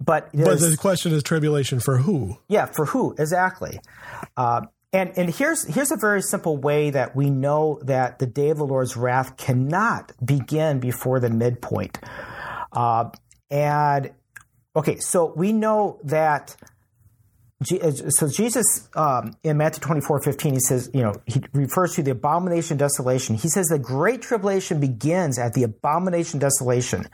[0.00, 2.38] but but the question is tribulation for who?
[2.48, 3.80] Yeah, for who exactly?
[4.36, 8.50] Uh, and and here's here's a very simple way that we know that the day
[8.50, 11.98] of the Lord's wrath cannot begin before the midpoint.
[12.72, 13.10] Uh,
[13.50, 14.10] and
[14.74, 16.56] okay, so we know that.
[17.60, 21.94] Uh, So Jesus um, in Matthew twenty four fifteen he says you know he refers
[21.94, 23.36] to the abomination desolation.
[23.36, 27.06] He says the great tribulation begins at the abomination desolation.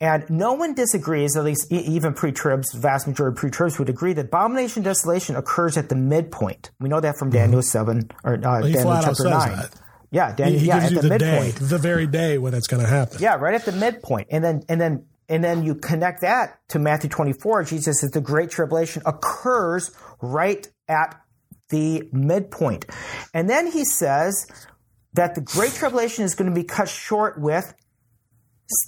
[0.00, 4.24] And no one disagrees, at least even pre-tribs, vast majority of pre-tribs would agree that
[4.24, 6.72] abomination desolation occurs at the midpoint.
[6.80, 9.50] We know that from Daniel seven or uh, He Daniel chapter nine.
[9.50, 9.70] that.
[10.10, 10.58] Yeah, Daniel.
[10.58, 11.68] he yeah, gives at you the, the, day, midpoint.
[11.70, 13.18] the very day when it's going to happen.
[13.20, 16.78] Yeah, right at the midpoint, and then and then and then you connect that to
[16.78, 17.64] Matthew twenty four.
[17.64, 19.90] Jesus says the great tribulation occurs
[20.20, 21.20] right at
[21.70, 22.84] the midpoint,
[23.34, 24.46] and then he says
[25.14, 27.74] that the great tribulation is going to be cut short with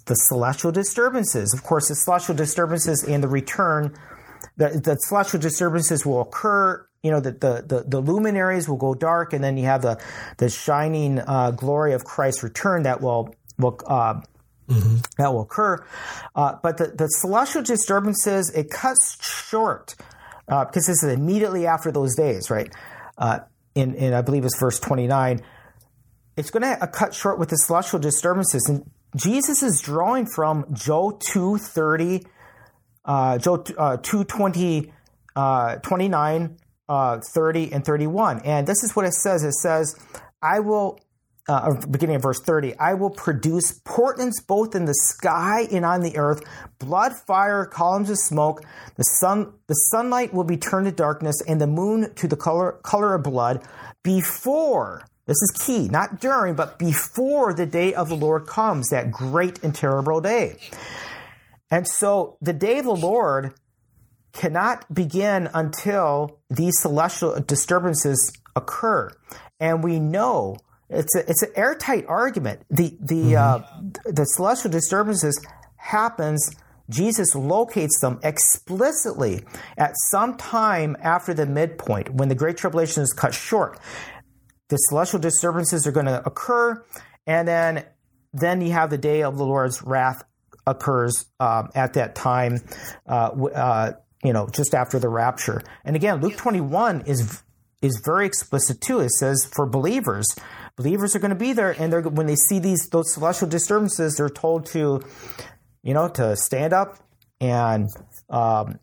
[0.07, 1.53] the celestial disturbances.
[1.53, 3.95] Of course, the celestial disturbances and the return,
[4.57, 6.87] the, the celestial disturbances will occur.
[7.03, 10.01] You know, the, the, the, the luminaries will go dark, and then you have the,
[10.39, 14.23] the shining uh, glory of Christ's return that will, will uh,
[14.67, 14.97] Mm-hmm.
[15.19, 15.85] That will occur,
[16.35, 19.95] uh, but the, the celestial disturbances it cuts short
[20.49, 22.73] uh, because this is immediately after those days, right?
[23.19, 23.41] Uh,
[23.75, 25.43] in, in I believe it's verse twenty nine.
[26.39, 31.13] It's going to cut short with the celestial disturbances, and Jesus is drawing from Joel
[31.13, 32.25] two thirty,
[33.05, 34.95] uh, Joel uh, two twenty,
[35.37, 36.57] uh, twenty nine,
[36.89, 39.45] uh, thirty, and thirty one, and this is what it says.
[39.45, 39.95] It says,
[40.41, 40.99] "I will."
[41.49, 46.01] Uh, beginning of verse 30, I will produce portents both in the sky and on
[46.01, 46.43] the earth,
[46.79, 48.63] blood, fire, columns of smoke.
[48.97, 52.73] The sun, the sunlight will be turned to darkness and the moon to the color,
[52.83, 53.63] color of blood
[54.03, 59.11] before, this is key, not during, but before the day of the Lord comes, that
[59.11, 60.59] great and terrible day.
[61.71, 63.55] And so the day of the Lord
[64.33, 69.11] cannot begin until these celestial disturbances occur.
[69.59, 70.59] And we know
[70.89, 72.63] it's a, it's an airtight argument.
[72.71, 74.05] The the mm-hmm.
[74.05, 75.41] uh, the celestial disturbances
[75.77, 76.55] happens.
[76.91, 79.43] Jesus locates them explicitly
[79.79, 83.79] at some time after the midpoint when the great tribulation is cut short.
[84.69, 86.85] The celestial disturbances are going to occur,
[87.27, 87.85] and then
[88.33, 90.25] then you have the day of the Lord's wrath
[90.67, 92.61] occurs um, at that time.
[93.07, 95.63] Uh, uh, you know, just after the rapture.
[95.85, 97.43] And again, Luke 21 is
[97.83, 99.01] is very explicit too.
[99.01, 100.27] It says for believers,
[100.77, 104.17] believers are going to be there, and they're when they see these those celestial disturbances,
[104.17, 105.03] they're told to,
[105.83, 106.99] you know, to stand up
[107.41, 107.89] and
[108.31, 108.79] um,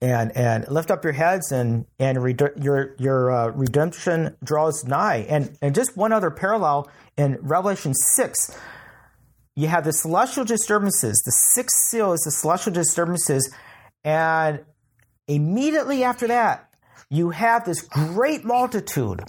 [0.00, 2.16] and and lift up your heads and and
[2.62, 5.26] your your uh, redemption draws nigh.
[5.28, 8.56] And and just one other parallel in Revelation six,
[9.56, 11.20] you have the celestial disturbances.
[11.24, 13.52] The sixth seal is the celestial disturbances,
[14.04, 14.64] and
[15.26, 16.72] immediately after that,
[17.10, 19.20] you have this great multitude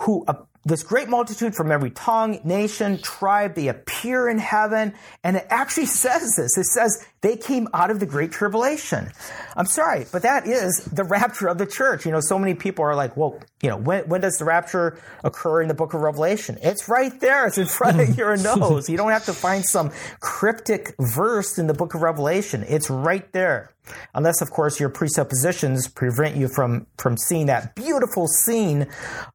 [0.00, 0.24] who
[0.66, 4.92] this great multitude from every tongue, nation, tribe, they appear in heaven.
[5.22, 6.58] And it actually says this.
[6.58, 9.10] It says they came out of the great tribulation.
[9.56, 12.04] I'm sorry, but that is the rapture of the church.
[12.04, 14.98] You know, so many people are like, well, you know, when, when does the rapture
[15.22, 16.58] occur in the book of Revelation?
[16.60, 17.46] It's right there.
[17.46, 18.90] It's in front of your nose.
[18.90, 22.64] You don't have to find some cryptic verse in the book of Revelation.
[22.66, 23.72] It's right there
[24.14, 28.86] unless of course your presuppositions prevent you from from seeing that beautiful scene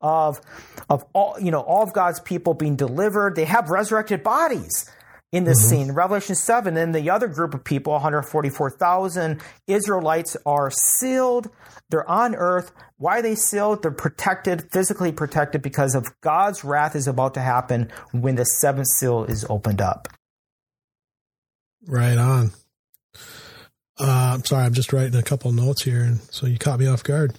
[0.01, 0.39] of
[0.89, 3.35] of all you know all of God's people being delivered.
[3.35, 4.89] They have resurrected bodies
[5.31, 5.69] in this mm-hmm.
[5.69, 5.91] scene.
[5.91, 11.49] Revelation 7 and the other group of people 144,000 Israelites are sealed.
[11.89, 12.71] They're on earth.
[12.97, 13.81] Why are they sealed?
[13.81, 18.87] They're protected physically protected because of God's wrath is about to happen when the seventh
[18.87, 20.07] seal is opened up.
[21.87, 22.51] Right on
[24.01, 26.87] uh, I'm sorry, I'm just writing a couple notes here, and so you caught me
[26.87, 27.35] off guard.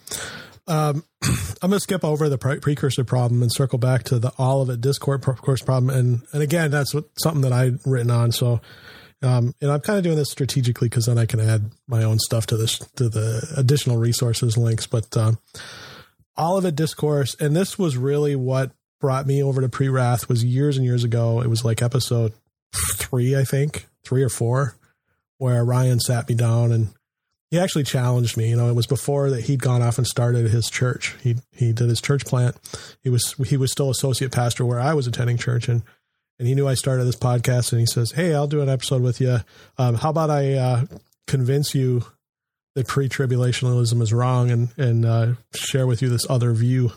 [0.69, 1.05] Um,
[1.63, 4.81] I'm going to skip over the pre- precursor problem and circle back to the Olivet
[4.81, 8.31] Discourse problem, and and again, that's what, something that I've written on.
[8.31, 8.61] So,
[9.23, 12.21] um, and I'm kind of doing this strategically because then I can add my own
[12.21, 14.87] stuff to this to the additional resources links.
[14.87, 15.39] But um,
[16.39, 20.77] Olivet Discourse, and this was really what brought me over to pre wrath was years
[20.77, 21.41] and years ago.
[21.41, 22.35] It was like episode
[22.73, 24.77] three, I think, three or four
[25.43, 26.95] where Ryan sat me down and
[27.51, 28.49] he actually challenged me.
[28.49, 31.17] You know, it was before that he'd gone off and started his church.
[31.21, 32.57] He he did his church plant.
[33.03, 35.83] He was he was still associate pastor where I was attending church, and
[36.39, 37.73] and he knew I started this podcast.
[37.73, 39.39] And he says, "Hey, I'll do an episode with you.
[39.79, 40.85] Um, how about I uh,
[41.27, 42.05] convince you
[42.77, 46.93] that pre-tribulationism is wrong and and uh, share with you this other view?"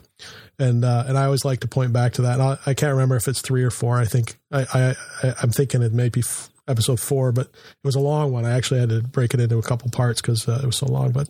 [0.59, 2.39] And uh, and I always like to point back to that.
[2.39, 3.97] I, I, can't remember if it's three or four.
[3.97, 6.21] I think I, I I'm thinking it may be
[6.67, 8.45] episode four, but it was a long one.
[8.45, 10.87] I actually had to break it into a couple parts because uh, it was so
[10.87, 11.11] long.
[11.11, 11.29] But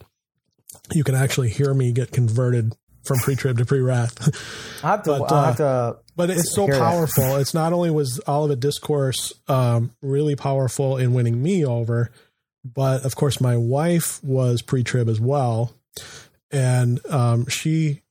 [0.93, 2.73] you can actually hear me get converted
[3.03, 4.83] from pre-trib to pre-wrath.
[4.83, 7.35] I have to, but, uh, have to but it's so powerful.
[7.35, 7.39] It.
[7.41, 12.11] It's not only was Olivet Discourse um, really powerful in winning me over,
[12.63, 15.75] but of course my wife was pre-trib as well,
[16.51, 18.01] and um, she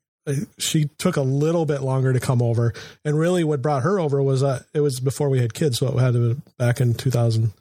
[0.58, 2.72] she took a little bit longer to come over.
[3.04, 5.88] And really, what brought her over was uh, it was before we had kids, so
[5.88, 7.52] it had to be back in 2000.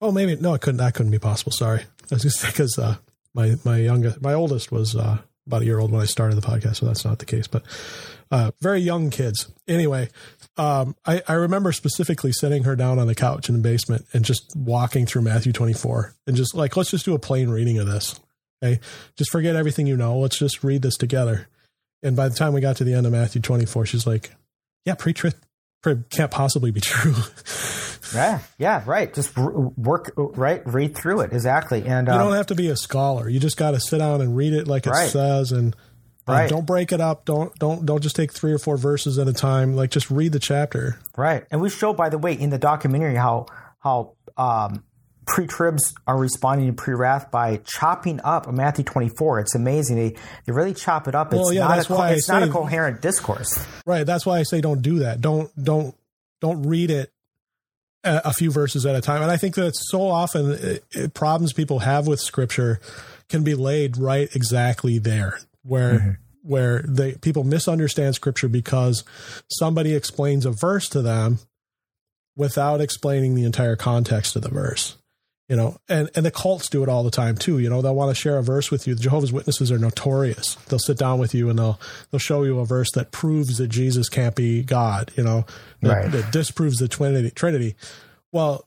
[0.00, 0.78] Oh, maybe no, it couldn't.
[0.78, 1.52] That couldn't be possible.
[1.52, 1.80] Sorry,
[2.10, 2.96] I was just because uh,
[3.34, 6.46] my my youngest, my oldest was uh, about a year old when I started the
[6.46, 7.46] podcast, so that's not the case.
[7.46, 7.62] But
[8.30, 9.48] uh, very young kids.
[9.68, 10.10] Anyway,
[10.56, 14.24] um, I, I remember specifically sitting her down on the couch in the basement and
[14.24, 17.86] just walking through Matthew 24 and just like, let's just do a plain reading of
[17.86, 18.18] this.
[18.62, 18.80] Okay,
[19.16, 20.18] just forget everything you know.
[20.18, 21.46] Let's just read this together.
[22.02, 24.30] And by the time we got to the end of Matthew 24, she's like,
[24.84, 25.34] yeah, pre-trib
[26.10, 27.14] can't possibly be true.
[28.14, 29.12] yeah, yeah, right.
[29.12, 30.62] Just work, right?
[30.66, 31.84] Read through it exactly.
[31.86, 33.28] And you um, don't have to be a scholar.
[33.28, 35.08] You just got to sit down and read it like it right.
[35.08, 35.76] says, and
[36.28, 36.50] Right.
[36.50, 37.24] don't break it up.
[37.24, 39.76] Don't don't don't just take three or four verses at a time.
[39.76, 40.98] Like just read the chapter.
[41.16, 41.44] Right.
[41.52, 43.46] And we show, by the way, in the documentary how
[43.78, 44.82] how um,
[45.26, 49.40] pre-tribs are responding to pre-wrath by chopping up Matthew 24.
[49.40, 49.96] It's amazing.
[49.96, 51.32] They they really chop it up.
[51.32, 53.64] It's Well, yeah, not a co- why I it's not a coherent discourse.
[53.84, 54.06] Right.
[54.06, 55.20] That's why I say don't do that.
[55.20, 55.94] Don't don't
[56.40, 57.12] don't read it
[58.04, 59.22] a, a few verses at a time.
[59.22, 62.80] And I think that so often it, it, problems people have with scripture
[63.28, 66.10] can be laid right exactly there where mm-hmm.
[66.42, 69.04] where they people misunderstand scripture because
[69.50, 71.40] somebody explains a verse to them
[72.36, 74.96] without explaining the entire context of the verse.
[75.48, 77.58] You know, and, and the cults do it all the time too.
[77.60, 78.96] You know, they'll want to share a verse with you.
[78.96, 80.56] The Jehovah's Witnesses are notorious.
[80.68, 81.78] They'll sit down with you and they'll
[82.10, 85.12] they'll show you a verse that proves that Jesus can't be God.
[85.16, 85.46] You know,
[85.82, 86.10] that, Right.
[86.10, 87.30] that disproves the Trinity.
[87.30, 87.76] Trinity.
[88.32, 88.66] Well,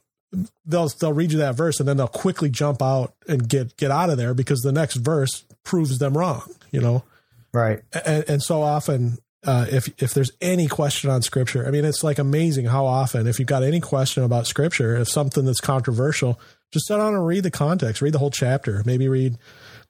[0.65, 3.91] they'll they'll read you that verse and then they'll quickly jump out and get get
[3.91, 6.43] out of there because the next verse proves them wrong.
[6.71, 7.03] You know,
[7.51, 7.81] Right.
[8.05, 12.03] and, and so often uh, if if there's any question on scripture i mean it's
[12.03, 16.37] like amazing how often if you've got any question about scripture if something that's controversial
[16.71, 19.37] just sit down and read the context read the whole chapter maybe read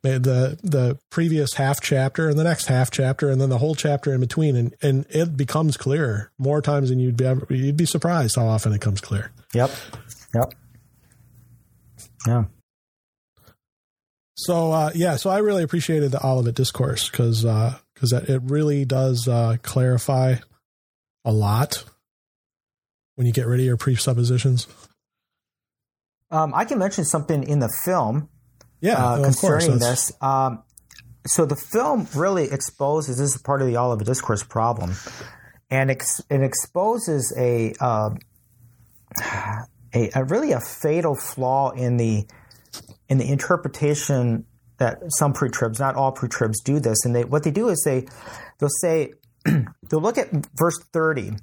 [0.02, 4.14] the the previous half chapter and the next half chapter and then the whole chapter
[4.14, 7.86] in between and and it becomes clear more times than you'd be ever, you'd be
[7.86, 9.72] surprised how often it comes clear Yep.
[10.36, 10.54] Yep.
[12.28, 12.44] Yeah.
[14.36, 17.44] So uh, yeah, so I really appreciated the Olivet discourse because
[17.94, 20.36] because it really does uh, clarify
[21.26, 21.84] a lot
[23.16, 24.68] when you get rid of your presuppositions.
[26.32, 28.30] Um, I can mention something in the film
[28.82, 29.40] Yeah, uh, course.
[29.40, 30.12] concerning this.
[30.22, 30.64] Um,
[31.26, 34.94] so the film really exposes this is part of the Olivet Discourse problem,
[35.70, 38.12] and ex- it exposes a, uh,
[39.94, 42.26] a a really a fatal flaw in the
[43.10, 44.46] in the interpretation
[44.78, 47.04] that some pre-tribs, not all pre-tribs, do this.
[47.06, 48.08] And they what they do is they
[48.60, 49.14] they'll say
[49.46, 51.34] they'll look at verse 30,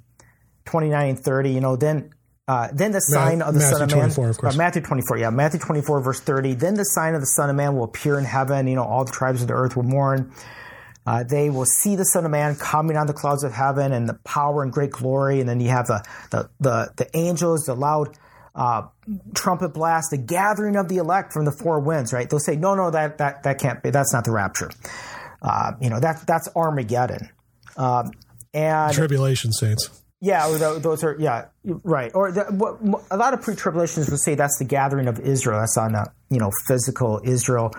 [0.65, 2.09] 29 and 30, you know, then
[2.47, 4.55] uh, then the sign of the Matthew Son of Man, 24, of course.
[4.55, 6.53] uh, Matthew 24, yeah, Matthew 24, verse 30.
[6.53, 8.67] Then the sign of the Son of Man will appear in heaven.
[8.67, 10.31] You know, all the tribes of the earth will mourn.
[11.05, 14.07] Uh, they will see the Son of Man coming on the clouds of heaven and
[14.07, 15.41] the power and great glory.
[15.41, 18.17] And then you have the the the, the angels, the loud
[18.55, 18.87] uh,
[19.35, 22.13] trumpet blast, the gathering of the elect from the four winds.
[22.13, 22.29] Right?
[22.29, 23.89] They'll say, no, no, that that that can't be.
[23.89, 24.69] That's not the rapture.
[25.41, 27.29] Uh, you know, that that's Armageddon.
[27.75, 28.11] Um,
[28.53, 29.89] and tribulation saints.
[30.19, 32.11] Yeah, tho- those are yeah, right.
[32.15, 35.59] Or the, what, a lot of pre-tribulationists would say that's the gathering of Israel.
[35.59, 37.71] That's on a you know physical Israel.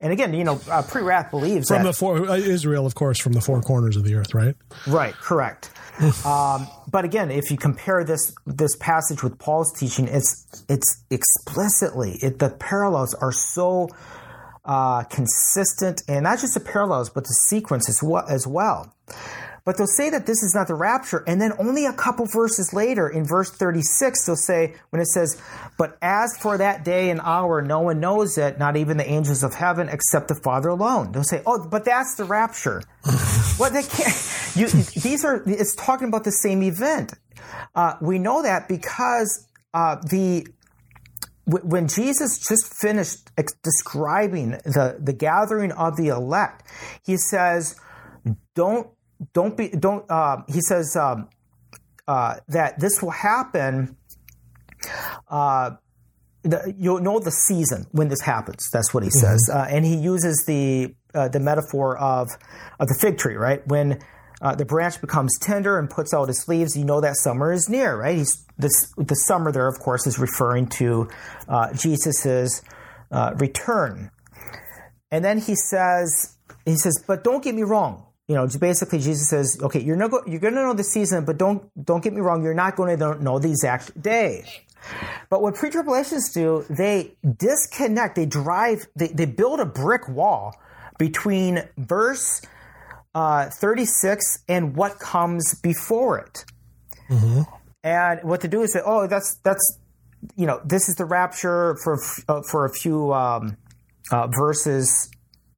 [0.00, 3.18] And again, you know, uh, pre-wrath believes From that the four uh, Israel, of course,
[3.20, 4.54] from the four corners of the earth, right?
[4.86, 5.70] right, correct.
[6.26, 12.18] um, but again, if you compare this this passage with Paul's teaching, it's it's explicitly
[12.22, 13.88] it, the parallels are so
[14.64, 18.26] uh, consistent, and not just the parallels, but the sequence as well.
[18.28, 18.92] As well.
[19.64, 22.74] But they'll say that this is not the rapture, and then only a couple verses
[22.74, 25.40] later, in verse 36, they'll say, when it says,
[25.78, 29.42] But as for that day and hour, no one knows it, not even the angels
[29.42, 31.12] of heaven, except the Father alone.
[31.12, 32.82] They'll say, Oh, but that's the rapture.
[33.56, 37.14] what they can't, you, these are, it's talking about the same event.
[37.74, 40.46] Uh, we know that because uh, the
[41.46, 46.62] when Jesus just finished ex- describing the, the gathering of the elect,
[47.04, 47.76] he says,
[48.54, 48.88] "Don't
[49.32, 51.28] don't be don't." Uh, he says um,
[52.06, 53.96] uh, that this will happen.
[55.28, 55.72] Uh,
[56.42, 58.68] the, you'll know the season when this happens.
[58.70, 62.28] That's what he says, uh, and he uses the uh, the metaphor of
[62.78, 63.66] of the fig tree, right?
[63.66, 64.00] When
[64.42, 67.68] uh, the branch becomes tender and puts out its leaves, you know that summer is
[67.68, 68.16] near, right?
[68.16, 71.08] He's this the summer there, of course, is referring to
[71.48, 72.62] uh, Jesus's
[73.10, 74.10] uh, return,
[75.10, 78.06] and then he says he says, but don't get me wrong.
[78.28, 81.24] You know, basically, Jesus says, okay, you're not go- you're going to know the season,
[81.24, 84.44] but don't don't get me wrong, you're not going to know the exact day.
[85.30, 90.54] But what pre-tribulationists do, they disconnect, they drive, they, they build a brick wall
[90.98, 92.42] between verse
[93.14, 96.44] uh, 36 and what comes before it.
[97.82, 99.78] And what to do is say, oh, that's that's
[100.36, 101.98] you know, this is the rapture for
[102.28, 103.56] uh, for a few um,
[104.10, 105.10] uh, verses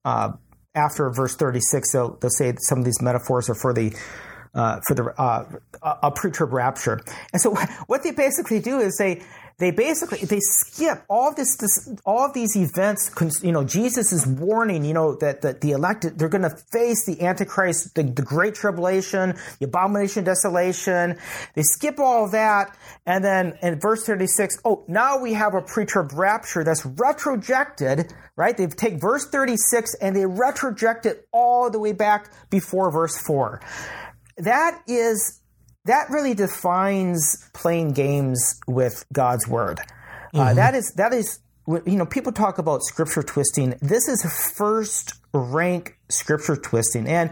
[0.05, 0.33] uh,
[0.77, 1.93] after verse 36.
[1.93, 3.97] They'll, they'll say some of these metaphors are for the
[4.55, 5.45] uh, for the uh,
[6.03, 7.01] a pre-trib rapture.
[7.33, 7.55] And so
[7.87, 9.23] what they basically do is they
[9.59, 13.11] they basically they skip all this, this all these events.
[13.43, 14.85] You know, Jesus is warning.
[14.85, 18.55] You know that, that the elected they're going to face the Antichrist, the, the Great
[18.55, 21.19] Tribulation, the abomination, desolation.
[21.55, 22.77] They skip all that,
[23.07, 28.13] and then in verse thirty six, oh, now we have a pre-trib rapture that's retrojected.
[28.37, 28.55] Right?
[28.55, 33.17] They take verse thirty six and they retroject it all the way back before verse
[33.17, 33.63] four
[34.39, 35.41] that is
[35.87, 39.81] that really defines playing games with God's word.
[39.81, 40.41] Uh, mm-hmm.
[40.41, 43.75] Uh, that is that is you know people talk about scripture twisting.
[43.81, 44.23] This is
[44.57, 47.31] first rank scripture twisting, and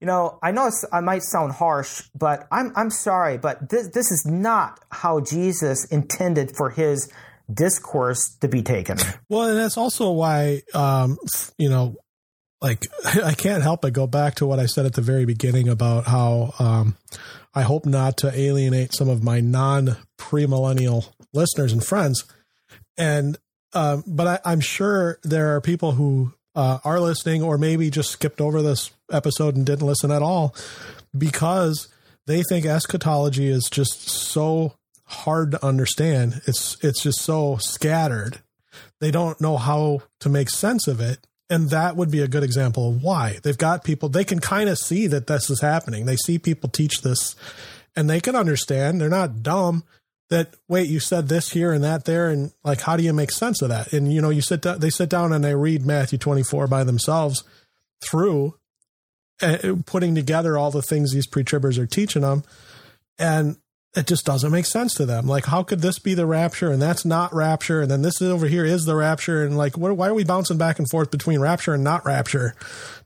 [0.00, 4.10] you know I know I might sound harsh, but I'm I'm sorry, but this this
[4.10, 7.12] is not how Jesus intended for his
[7.52, 8.98] discourse to be taken.
[9.28, 11.18] Well, and that's also why um,
[11.58, 11.96] you know
[12.60, 12.86] like
[13.24, 16.06] I can't help but go back to what I said at the very beginning about
[16.06, 16.96] how um,
[17.54, 22.24] I hope not to alienate some of my non premillennial listeners and friends.
[22.96, 23.38] And
[23.74, 28.10] um, but I, am sure there are people who uh, are listening, or maybe just
[28.10, 30.54] skipped over this episode and didn't listen at all
[31.16, 31.88] because
[32.26, 34.74] they think eschatology is just so
[35.04, 36.42] hard to understand.
[36.46, 38.40] It's it's just so scattered.
[39.00, 42.42] They don't know how to make sense of it and that would be a good
[42.42, 43.38] example of why.
[43.42, 46.06] They've got people, they can kind of see that this is happening.
[46.06, 47.36] They see people teach this
[47.94, 48.98] and they can understand.
[48.98, 49.84] They're not dumb
[50.30, 52.30] that, wait, you said this here and that there.
[52.30, 53.92] And like, how do you make sense of that?
[53.92, 56.84] And, you know, you sit down, they sit down and they read Matthew 24 by
[56.84, 57.44] themselves
[58.00, 58.54] through
[59.42, 62.44] uh, putting together all the things these pre-tribbers are teaching them.
[63.18, 63.58] And
[63.94, 65.26] it just doesn't make sense to them.
[65.26, 67.82] Like, how could this be the rapture and that's not rapture?
[67.82, 69.44] And then this over here is the rapture.
[69.44, 72.54] And like, what, why are we bouncing back and forth between rapture and not rapture,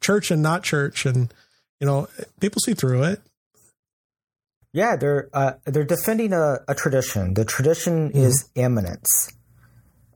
[0.00, 1.04] church and not church?
[1.04, 1.34] And,
[1.80, 2.08] you know,
[2.40, 3.20] people see through it.
[4.72, 7.32] Yeah, they're uh, they're defending a, a, tradition.
[7.32, 8.18] The tradition mm-hmm.
[8.18, 9.32] is imminence,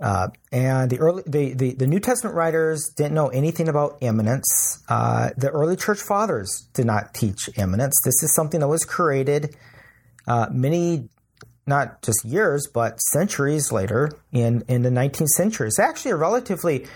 [0.03, 4.85] uh, and the early the, the, the New Testament writers didn't know anything about imminence.
[4.87, 7.95] Uh, the early church fathers did not teach imminence.
[8.05, 9.57] This is something that was created
[10.31, 11.09] uh, many,
[11.67, 15.67] not just years, but centuries later in, in the 19th century.
[15.67, 16.87] It's actually a relatively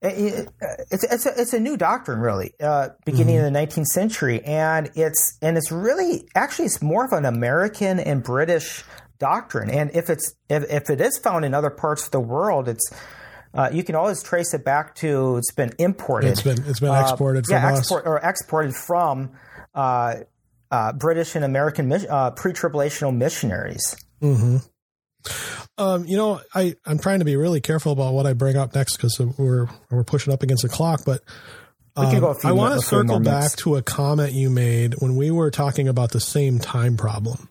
[0.00, 3.46] it's it's a, it's a new doctrine really uh, beginning mm-hmm.
[3.46, 7.98] in the 19th century and it's and it's really actually it's more of an American
[7.98, 8.84] and British
[9.18, 12.68] doctrine and if it's if, if it is found in other parts of the world
[12.68, 12.92] it's
[13.54, 16.94] uh, you can always trace it back to it's been imported it's been it's been
[16.94, 19.32] exported uh, yeah export, or exported from
[19.74, 20.14] uh,
[20.70, 23.96] uh, British and American uh, pre-tribulational missionaries.
[24.22, 24.58] Mm-hmm.
[25.78, 28.74] Um, you know, I I'm trying to be really careful about what I bring up
[28.74, 31.02] next because we're we're pushing up against the clock.
[31.04, 31.22] But
[31.96, 35.88] um, I want to circle back to a comment you made when we were talking
[35.88, 37.48] about the same time problem,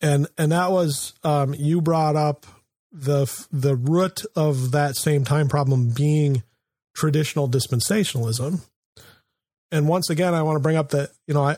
[0.00, 2.46] and and that was um, you brought up
[2.92, 6.42] the the root of that same time problem being
[6.94, 8.64] traditional dispensationalism.
[9.70, 11.56] And once again, I want to bring up that you know I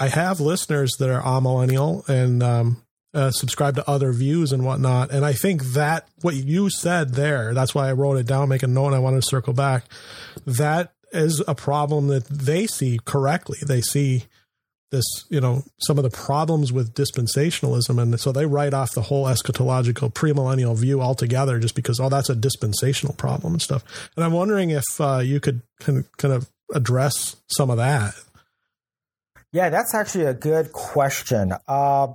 [0.00, 2.82] I have listeners that are amillennial and um,
[3.12, 5.10] uh, subscribe to other views and whatnot.
[5.10, 8.62] And I think that what you said there, that's why I wrote it down, make
[8.62, 9.84] a note, and I wanted to circle back.
[10.46, 13.58] That is a problem that they see correctly.
[13.66, 14.24] They see
[14.90, 18.00] this, you know, some of the problems with dispensationalism.
[18.00, 22.30] And so they write off the whole eschatological premillennial view altogether just because, oh, that's
[22.30, 23.84] a dispensational problem and stuff.
[24.16, 28.14] And I'm wondering if uh, you could kind of address some of that.
[29.52, 31.52] Yeah, that's actually a good question.
[31.66, 32.08] Uh,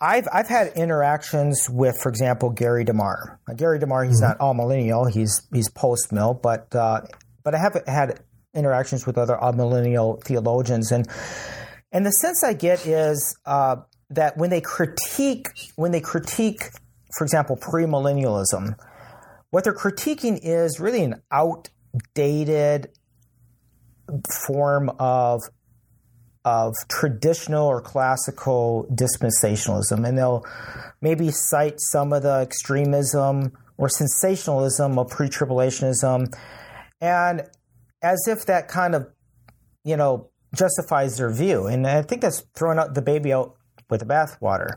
[0.00, 3.38] I've I've had interactions with, for example, Gary DeMar.
[3.46, 4.30] Now, Gary DeMar, he's mm-hmm.
[4.30, 7.02] not amillennial; he's he's post mill, but uh,
[7.44, 8.20] but I have had
[8.52, 11.06] interactions with other millennial theologians, and
[11.92, 13.76] and the sense I get is uh,
[14.10, 16.64] that when they critique when they critique,
[17.16, 18.74] for example, premillennialism,
[19.50, 22.90] what they're critiquing is really an outdated
[24.46, 25.42] form of
[26.44, 30.44] of traditional or classical dispensationalism, and they'll
[31.00, 36.32] maybe cite some of the extremism or sensationalism of pre-tribulationism,
[37.00, 37.42] and
[38.02, 39.08] as if that kind of,
[39.84, 41.66] you know, justifies their view.
[41.66, 43.54] And I think that's throwing out the baby out
[43.88, 44.74] with the bathwater.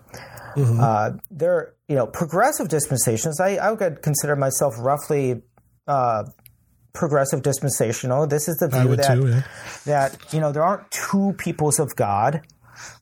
[0.56, 0.80] Mm-hmm.
[0.80, 3.40] Uh, they're, you know, progressive dispensations.
[3.40, 5.42] I, I would consider myself roughly
[5.88, 6.24] uh,
[6.96, 8.26] progressive dispensational.
[8.26, 9.42] This is the view that too, yeah.
[9.86, 12.42] that you know there aren't two peoples of God.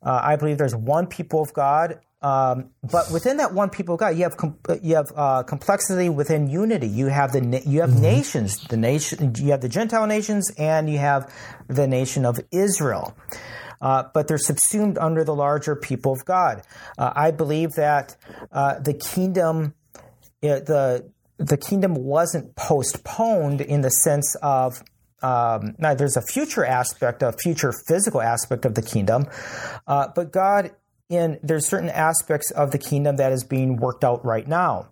[0.02, 4.00] Uh, I believe there's one people of God, um, but within that one people of
[4.00, 6.88] God, you have com- you have uh, complexity within unity.
[6.88, 8.02] You have the na- you have mm-hmm.
[8.02, 8.64] nations.
[8.68, 11.32] The nation you have the Gentile nations, and you have
[11.68, 13.16] the nation of Israel.
[13.84, 16.64] uh, but they're subsumed under the larger people of God.
[16.98, 18.16] Uh, I believe that
[18.52, 19.76] uh, the kingdom,
[20.42, 24.84] the the kingdom wasn't postponed in the sense of
[25.22, 29.26] um, now there's a future aspect, a future physical aspect of the kingdom,
[29.88, 30.72] uh, but God
[31.10, 34.90] in there's certain aspects of the kingdom that is being worked out right now.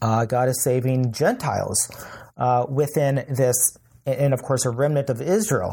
[0.00, 1.90] Uh, God is saving Gentiles
[2.36, 5.72] uh, within this, and of course a remnant of Israel.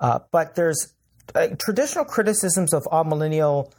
[0.00, 0.94] Uh, but there's
[1.34, 3.72] uh, traditional criticisms of amillennial,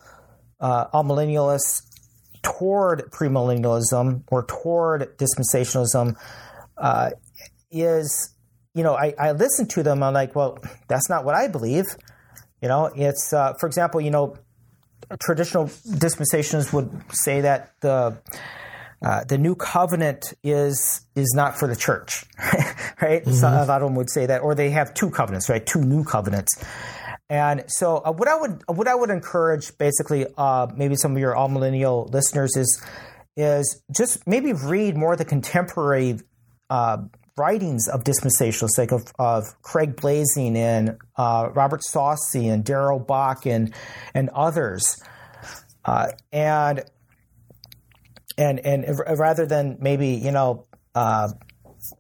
[0.59, 1.81] uh, amillennialists
[2.43, 6.15] toward premillennialism or toward dispensationalism
[6.77, 7.11] uh,
[7.71, 8.33] is,
[8.75, 10.03] you know, I, I listen to them.
[10.03, 11.85] I'm like, well, that's not what I believe.
[12.61, 14.37] You know, it's, uh, for example, you know,
[15.19, 18.17] traditional dispensations would say that the
[19.03, 22.23] uh, the new covenant is is not for the church,
[23.01, 23.21] right?
[23.23, 23.31] Mm-hmm.
[23.33, 25.65] So a lot of them would say that, or they have two covenants, right?
[25.65, 26.63] Two new covenants.
[27.29, 31.17] And so, uh, what I would what I would encourage, basically, uh, maybe some of
[31.17, 32.83] your amillennial listeners is
[33.35, 36.19] is just maybe read more of the contemporary
[36.69, 36.97] uh,
[37.37, 43.45] writings of dispensationalists, like of, of Craig Blaising and uh, Robert Saucy and Darrell Bock
[43.45, 43.73] and
[44.13, 45.01] and others,
[45.85, 46.83] uh, and
[48.37, 51.29] and and rather than maybe you know uh,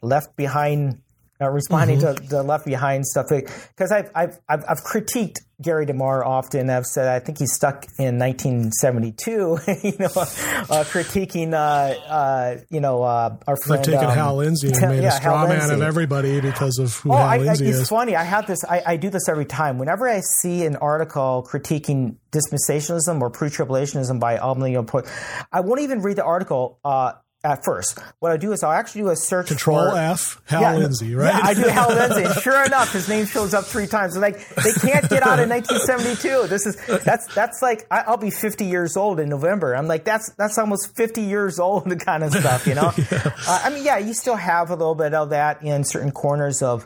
[0.01, 1.01] left behind
[1.43, 2.23] uh, responding mm-hmm.
[2.23, 6.69] to the left behind stuff because I've, I've I've I've critiqued Gary DeMar often.
[6.69, 9.31] I've said I think he's stuck in 1972.
[9.41, 13.83] you know, uh, critiquing uh, uh, you know uh, our friend.
[13.83, 16.95] They've taken um, Hal Lindsey and made yeah, a straw man of everybody because of
[16.97, 17.81] who oh, Hal I, Lindsey I, it's is.
[17.81, 18.15] It's funny.
[18.15, 18.63] I have this.
[18.65, 19.77] I, I, do this every time.
[19.77, 26.17] Whenever I see an article critiquing dispensationalism or pre-tribulationism by Albany, I won't even read
[26.17, 26.79] the article.
[26.83, 27.13] Uh,
[27.43, 27.99] at first.
[28.19, 31.13] What I do is I'll actually do a search Control for, F, Hal yeah, Lindsey,
[31.13, 31.33] right?
[31.33, 32.41] Yeah, I do Hal Lindsey.
[32.41, 34.17] Sure enough, his name shows up three times.
[34.17, 36.47] like they can't get out in 1972.
[36.47, 39.75] This is that's that's like I'll be 50 years old in November.
[39.75, 42.91] I'm like that's that's almost 50 years old kind of stuff, you know.
[43.11, 43.31] yeah.
[43.47, 46.61] Uh, I mean, yeah, you still have a little bit of that in certain corners
[46.61, 46.85] of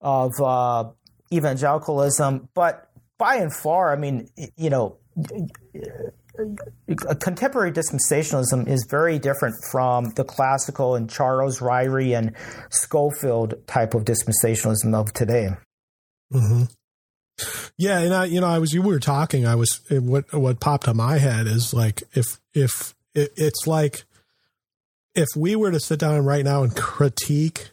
[0.00, 0.90] of uh,
[1.32, 4.98] evangelicalism, but by and far, I mean, you know
[7.08, 12.34] contemporary dispensationalism is very different from the classical and Charles Ryrie and
[12.70, 15.50] Scofield type of dispensationalism of today.
[16.32, 16.64] Mm-hmm.
[17.76, 19.46] Yeah, and I, you know, I was you were talking.
[19.46, 24.04] I was what what popped on my head is like if if it, it's like
[25.14, 27.70] if we were to sit down right now and critique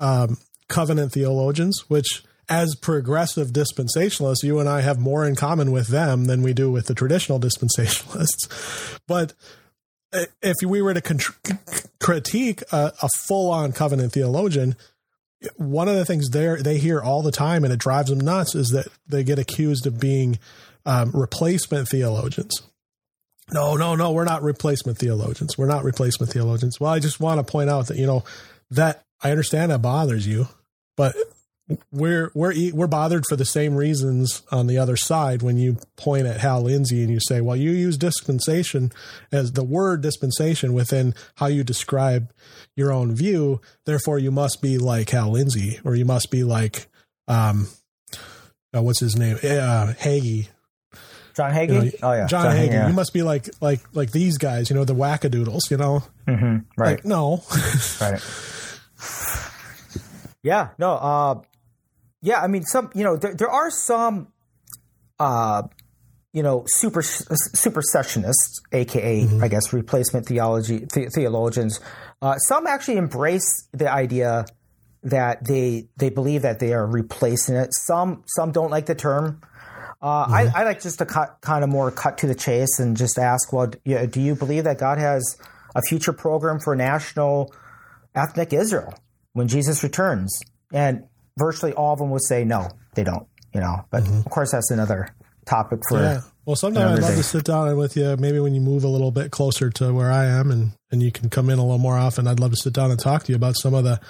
[0.00, 0.38] um,
[0.68, 6.26] covenant theologians, which as progressive dispensationalists, you and I have more in common with them
[6.26, 8.98] than we do with the traditional dispensationalists.
[9.08, 9.34] But
[10.42, 11.32] if we were to
[12.00, 14.74] critique a, a full on covenant theologian,
[15.56, 18.54] one of the things they they hear all the time and it drives them nuts
[18.54, 20.38] is that they get accused of being
[20.84, 22.62] um, replacement theologians.
[23.52, 25.56] No, no, no, we're not replacement theologians.
[25.56, 26.80] We're not replacement theologians.
[26.80, 28.24] Well, I just want to point out that you know
[28.70, 30.48] that I understand that bothers you,
[30.96, 31.14] but
[31.90, 36.26] we're we're we're bothered for the same reasons on the other side when you point
[36.26, 38.92] at Hal Lindsey and you say, "Well, you use dispensation
[39.32, 42.32] as the word dispensation within how you describe
[42.76, 46.86] your own view, therefore you must be like Hal Lindsey or you must be like
[47.26, 47.66] um
[48.74, 49.36] uh, what's his name?
[49.36, 50.48] Uh Hagee.
[51.34, 51.68] John Hagee?
[51.68, 52.26] You know, oh yeah.
[52.26, 52.70] John, John Hagee.
[52.70, 52.88] Yeah.
[52.88, 56.04] You must be like like like these guys, you know, the wackadoodles, you know.
[56.28, 56.58] Mm-hmm.
[56.80, 56.96] Right.
[56.96, 57.42] Like, no.
[58.00, 58.22] right.
[60.46, 61.40] Yeah, no, uh,
[62.26, 64.32] yeah, I mean, some you know there, there are some,
[65.20, 65.62] uh,
[66.32, 69.44] you know, super supersessionists, aka mm-hmm.
[69.44, 71.78] I guess replacement theology the, theologians.
[72.20, 74.44] Uh, some actually embrace the idea
[75.04, 77.68] that they they believe that they are replacing it.
[77.72, 79.40] Some some don't like the term.
[80.02, 80.34] Uh, mm-hmm.
[80.34, 83.18] I, I, like just to cut kind of more cut to the chase and just
[83.18, 85.38] ask, well, do you believe that God has
[85.76, 87.54] a future program for national
[88.16, 88.92] ethnic Israel
[89.32, 90.38] when Jesus returns?
[90.72, 91.04] And
[91.36, 93.26] virtually all of them would say no, they don't.
[93.52, 94.18] You know, but mm-hmm.
[94.18, 95.14] of course that's another
[95.46, 95.98] topic for.
[95.98, 96.20] Yeah.
[96.44, 97.16] Well, sometime I'd love day.
[97.16, 98.16] to sit down with you.
[98.18, 101.10] Maybe when you move a little bit closer to where I am, and and you
[101.10, 102.26] can come in a little more often.
[102.26, 104.00] I'd love to sit down and talk to you about some of the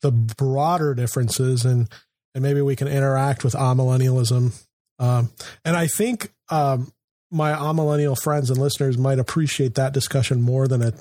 [0.00, 1.88] the broader differences, and
[2.34, 4.64] and maybe we can interact with amillennialism.
[4.98, 5.30] Um,
[5.64, 6.92] and I think um,
[7.30, 10.92] my amillennial friends and listeners might appreciate that discussion more than a,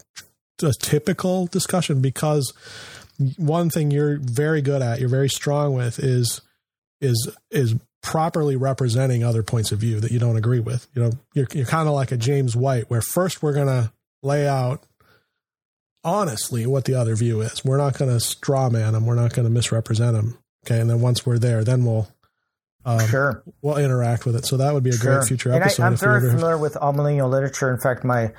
[0.64, 2.54] a typical discussion because
[3.38, 6.42] one thing you're very good at, you're very strong with is
[7.02, 10.88] is is properly representing other points of view that you don't agree with.
[10.94, 13.92] You know, you're you're kind of like a James White, where first we're gonna
[14.22, 14.84] lay out
[16.04, 17.64] honestly what the other view is.
[17.64, 19.06] We're not gonna straw man them.
[19.06, 20.38] We're not gonna misrepresent them.
[20.66, 22.08] Okay, and then once we're there, then we'll
[22.86, 23.44] um, sure.
[23.62, 24.46] we'll interact with it.
[24.46, 25.16] So that would be a Sure.
[25.18, 25.84] great future and episode.
[25.84, 27.72] I, I'm if we very familiar with amillennial literature.
[27.74, 28.32] In fact, my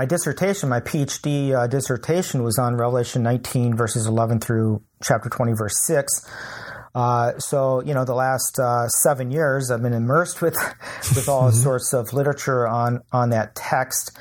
[0.00, 5.52] my dissertation, my PhD uh, dissertation, was on Revelation 19 verses 11 through chapter 20
[5.52, 6.10] verse 6.
[6.94, 10.54] Uh, so you know, the last uh, seven years, I've been immersed with
[11.14, 11.62] with all Mm-hmm.
[11.62, 14.16] sorts of literature on on that text,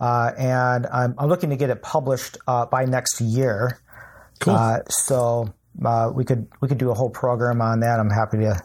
[0.00, 3.82] uh, and I'm, I'm looking to get it published uh, by next year.
[4.40, 4.54] Cool.
[4.54, 5.52] Uh, so
[5.84, 8.00] uh, we could we could do a whole program on that.
[8.00, 8.62] I'm happy to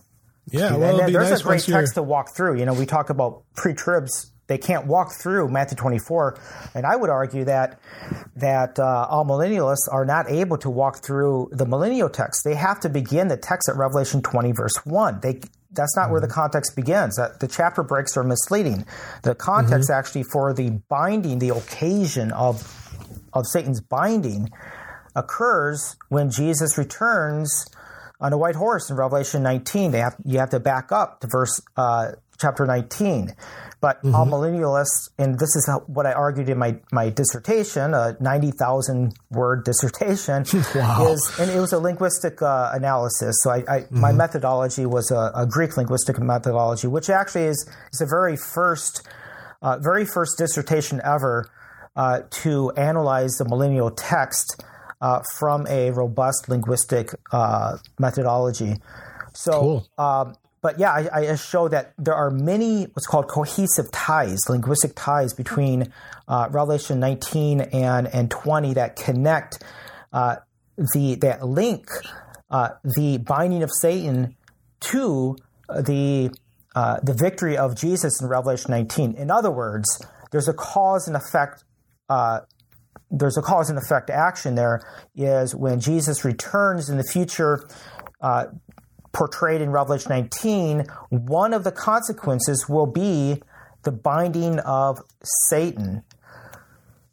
[0.48, 2.58] yeah, well, there's nice a great text to walk through.
[2.60, 6.40] You know, we talk about pre-tribs; they can't walk through Matthew 24,
[6.76, 7.80] and I would argue that
[8.36, 12.44] that uh, amillennialists are not able to walk through the millennial text.
[12.44, 15.20] They have to begin the text at Revelation 20, verse one.
[15.22, 15.42] They
[15.72, 16.36] that's not where the mm-hmm.
[16.36, 17.16] context begins.
[17.16, 18.86] That the chapter breaks are misleading.
[19.24, 19.98] The context mm-hmm.
[19.98, 22.62] actually for the binding, the occasion of
[23.34, 24.52] of Satan's binding,
[25.16, 27.66] occurs when Jesus returns
[28.24, 29.92] on a white horse in Revelation 19.
[29.92, 33.36] They have you have to back up to verse uh, chapter 19.
[33.82, 39.14] But amillennialists, and this is how, what I argued in my, my dissertation, a 90,000
[39.30, 43.36] word dissertation, is, and it was a linguistic uh, analysis.
[43.42, 48.00] So I, I my methodology was a, a Greek linguistic methodology, which actually is, is
[48.00, 49.06] the very first,
[49.62, 51.50] uh, very first dissertation ever
[51.98, 54.64] uh, to analyze the millennial text
[55.04, 58.78] uh, from a robust linguistic uh, methodology.
[59.34, 59.88] So, Cool.
[59.98, 64.94] um, but yeah, I, I show that there are many what's called cohesive ties, linguistic
[64.96, 65.92] ties between
[66.30, 69.62] uh, Revelation 19 and and 20 that connect
[70.14, 70.38] uh,
[70.78, 71.86] the that link
[72.50, 74.38] uh, the binding of Satan
[74.80, 75.36] to
[75.68, 76.34] the
[76.76, 79.16] uh, the victory of Jesus in Revelation 19.
[79.16, 80.02] In other words,
[80.32, 81.66] there's a cause and effect.
[82.08, 82.42] Uh,
[83.12, 84.82] there's a cause and effect action there.
[85.16, 87.68] Is when Jesus returns in the future.
[88.22, 88.46] Uh,
[89.14, 93.40] portrayed in Revelation 19, one of the consequences will be
[93.84, 95.00] the binding of
[95.48, 96.04] Satan.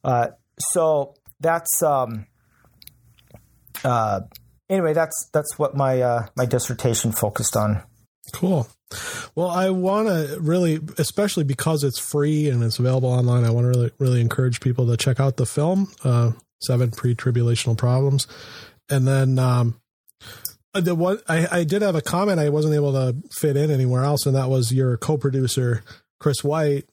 [0.02, 0.28] Uh,
[0.58, 2.26] so that's um,
[3.84, 4.20] uh,
[4.68, 4.94] anyway.
[4.94, 7.82] That's that's what my uh, my dissertation focused on.
[8.32, 8.66] Cool.
[9.34, 13.64] Well, I want to really, especially because it's free and it's available online, I want
[13.64, 18.26] to really, really encourage people to check out the film, uh, Seven Pre-Tribulational Problems.
[18.88, 19.80] And then, um,
[20.72, 24.04] the one, I, I did have a comment I wasn't able to fit in anywhere
[24.04, 25.82] else, and that was your co-producer,
[26.18, 26.84] Chris White.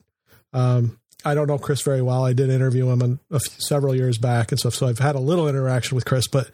[0.52, 2.24] Um, I don't know Chris very well.
[2.24, 5.20] I did interview him a few, several years back and stuff, so I've had a
[5.20, 6.28] little interaction with Chris.
[6.28, 6.50] But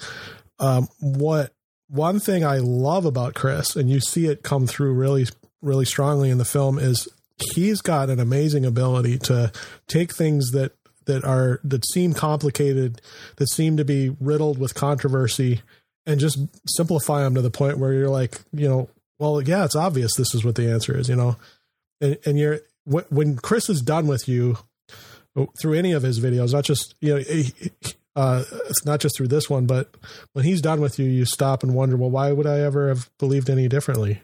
[0.58, 1.52] um, what
[1.94, 5.26] one thing I love about Chris, and you see it come through really,
[5.62, 7.06] really strongly in the film, is
[7.54, 9.52] he's got an amazing ability to
[9.86, 10.72] take things that
[11.06, 13.00] that are that seem complicated,
[13.36, 15.62] that seem to be riddled with controversy,
[16.04, 18.88] and just simplify them to the point where you're like, you know,
[19.20, 21.36] well, yeah, it's obvious this is what the answer is, you know,
[22.00, 24.58] and, and you're when Chris is done with you
[25.36, 27.24] oh, through any of his videos, not just you know.
[28.16, 29.96] Uh, it's not just through this one, but
[30.32, 33.10] when he's done with you, you stop and wonder, well, why would I ever have
[33.18, 34.22] believed any differently?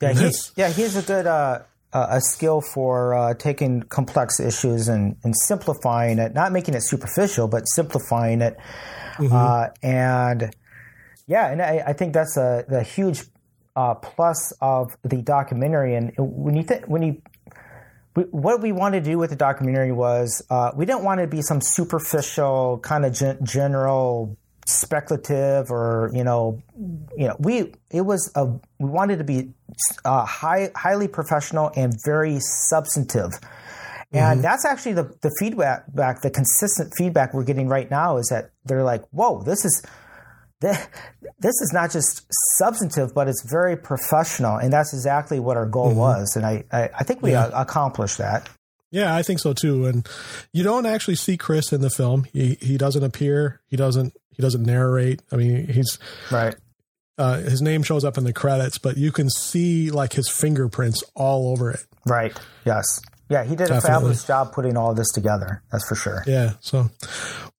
[0.00, 1.62] Yeah, he's, yeah, he has a good uh,
[1.92, 6.82] uh, a skill for uh, taking complex issues and, and simplifying it, not making it
[6.82, 8.56] superficial, but simplifying it.
[9.18, 10.54] Uh, and
[11.26, 13.22] yeah, and I, I think that's a the huge
[13.74, 15.96] uh, plus of the documentary.
[15.96, 17.22] And when you think when you
[18.24, 21.28] what we wanted to do with the documentary was uh, we didn't want it to
[21.28, 26.62] be some superficial kind of gen- general speculative or you know
[27.16, 29.50] you know we it was a we wanted to be
[30.04, 33.32] uh, high highly professional and very substantive.
[34.10, 38.28] And that's actually the, the feedback back the consistent feedback we're getting right now is
[38.28, 39.84] that they're like whoa this is
[40.60, 45.94] this is not just substantive but it's very professional and that's exactly what our goal
[45.94, 48.48] was and i i, I think we uh, accomplished that
[48.90, 49.84] Yeah, I think so too.
[49.86, 50.08] And
[50.52, 52.24] you don't actually see Chris in the film.
[52.32, 53.60] He he doesn't appear.
[53.66, 55.20] He doesn't he doesn't narrate.
[55.30, 55.98] I mean, he's
[56.30, 56.54] right
[57.18, 61.02] uh, his name shows up in the credits, but you can see like his fingerprints
[61.14, 61.84] all over it.
[62.06, 66.22] right yes yeah he did a fabulous job putting all this together that's for sure
[66.26, 66.52] Yeah.
[66.60, 66.90] So,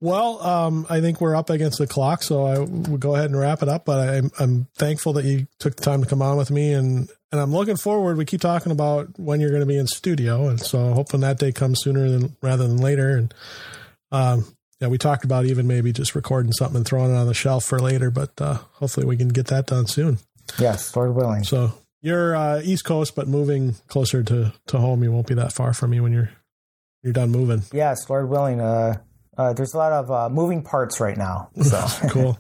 [0.02, 3.40] well, um, I think we're up against the clock, so I will go ahead and
[3.40, 3.86] wrap it up.
[3.86, 7.10] But I'm I'm thankful that you took the time to come on with me, and
[7.32, 8.18] and I'm looking forward.
[8.18, 11.38] We keep talking about when you're going to be in studio, and so hoping that
[11.40, 13.18] day comes sooner than rather than later.
[13.18, 13.34] And
[14.12, 14.46] um,
[14.80, 17.66] yeah, we talked about even maybe just recording something and throwing it on the shelf
[17.66, 20.20] for later, but uh, hopefully we can get that done soon.
[20.58, 25.04] yes lord willing So you're uh, East Coast, but moving closer to to home.
[25.04, 26.32] You won't be that far from me when you're
[27.04, 27.64] you're done moving.
[27.72, 28.98] yes lord willing uh,
[29.38, 32.38] uh, there's a lot of uh, moving parts right now so Cool.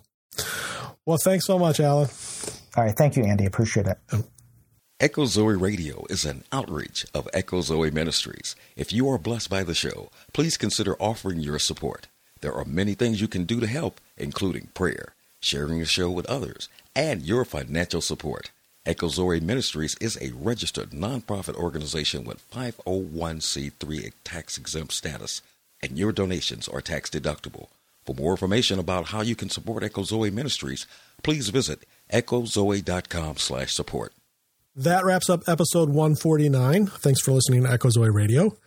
[1.05, 2.09] Well, thanks so much, Alan.
[2.75, 3.97] all right thank you andy appreciate it
[4.99, 8.53] Echo Zoe Radio is an outreach of Echo Zoe Ministries.
[8.75, 12.07] If you are blessed by the show, please consider offering your support.
[12.41, 16.25] There are many things you can do to help, including prayer, sharing the show with
[16.25, 18.51] others, and your financial support.
[18.89, 25.43] Echo Zoe Ministries is a registered nonprofit organization with 501c3 tax exempt status,
[25.83, 27.67] and your donations are tax deductible.
[28.07, 30.87] For more information about how you can support Echo Zoe Ministries,
[31.21, 34.11] please visit echozoe.com slash support.
[34.75, 36.87] That wraps up episode 149.
[36.87, 38.57] Thanks for listening to Echo Zoe Radio.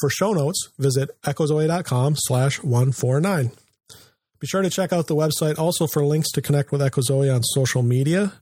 [0.00, 3.50] For show notes, visit echozoe.com slash 149.
[4.40, 7.28] Be sure to check out the website also for links to connect with Echo Zoe
[7.28, 8.34] on social media.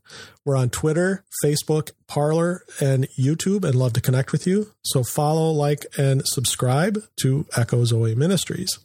[0.45, 4.73] We're on Twitter, Facebook, Parler, and YouTube and love to connect with you.
[4.83, 8.79] So follow, like, and subscribe to Echo Zoe Ministries.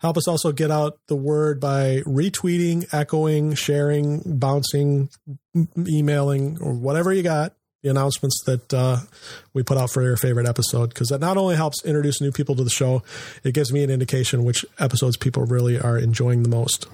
[0.00, 5.08] Help us also get out the word by retweeting, echoing, sharing, bouncing,
[5.76, 8.98] emailing, or whatever you got the announcements that uh,
[9.52, 12.54] we put out for your favorite episode because that not only helps introduce new people
[12.54, 13.02] to the show,
[13.44, 16.86] it gives me an indication which episodes people really are enjoying the most.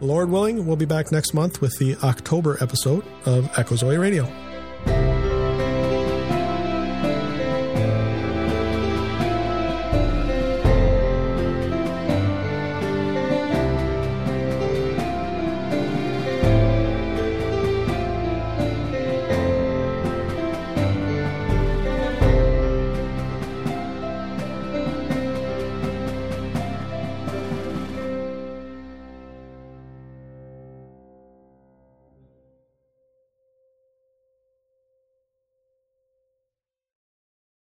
[0.00, 5.19] Lord willing, we'll be back next month with the October episode of Echo Zoe Radio.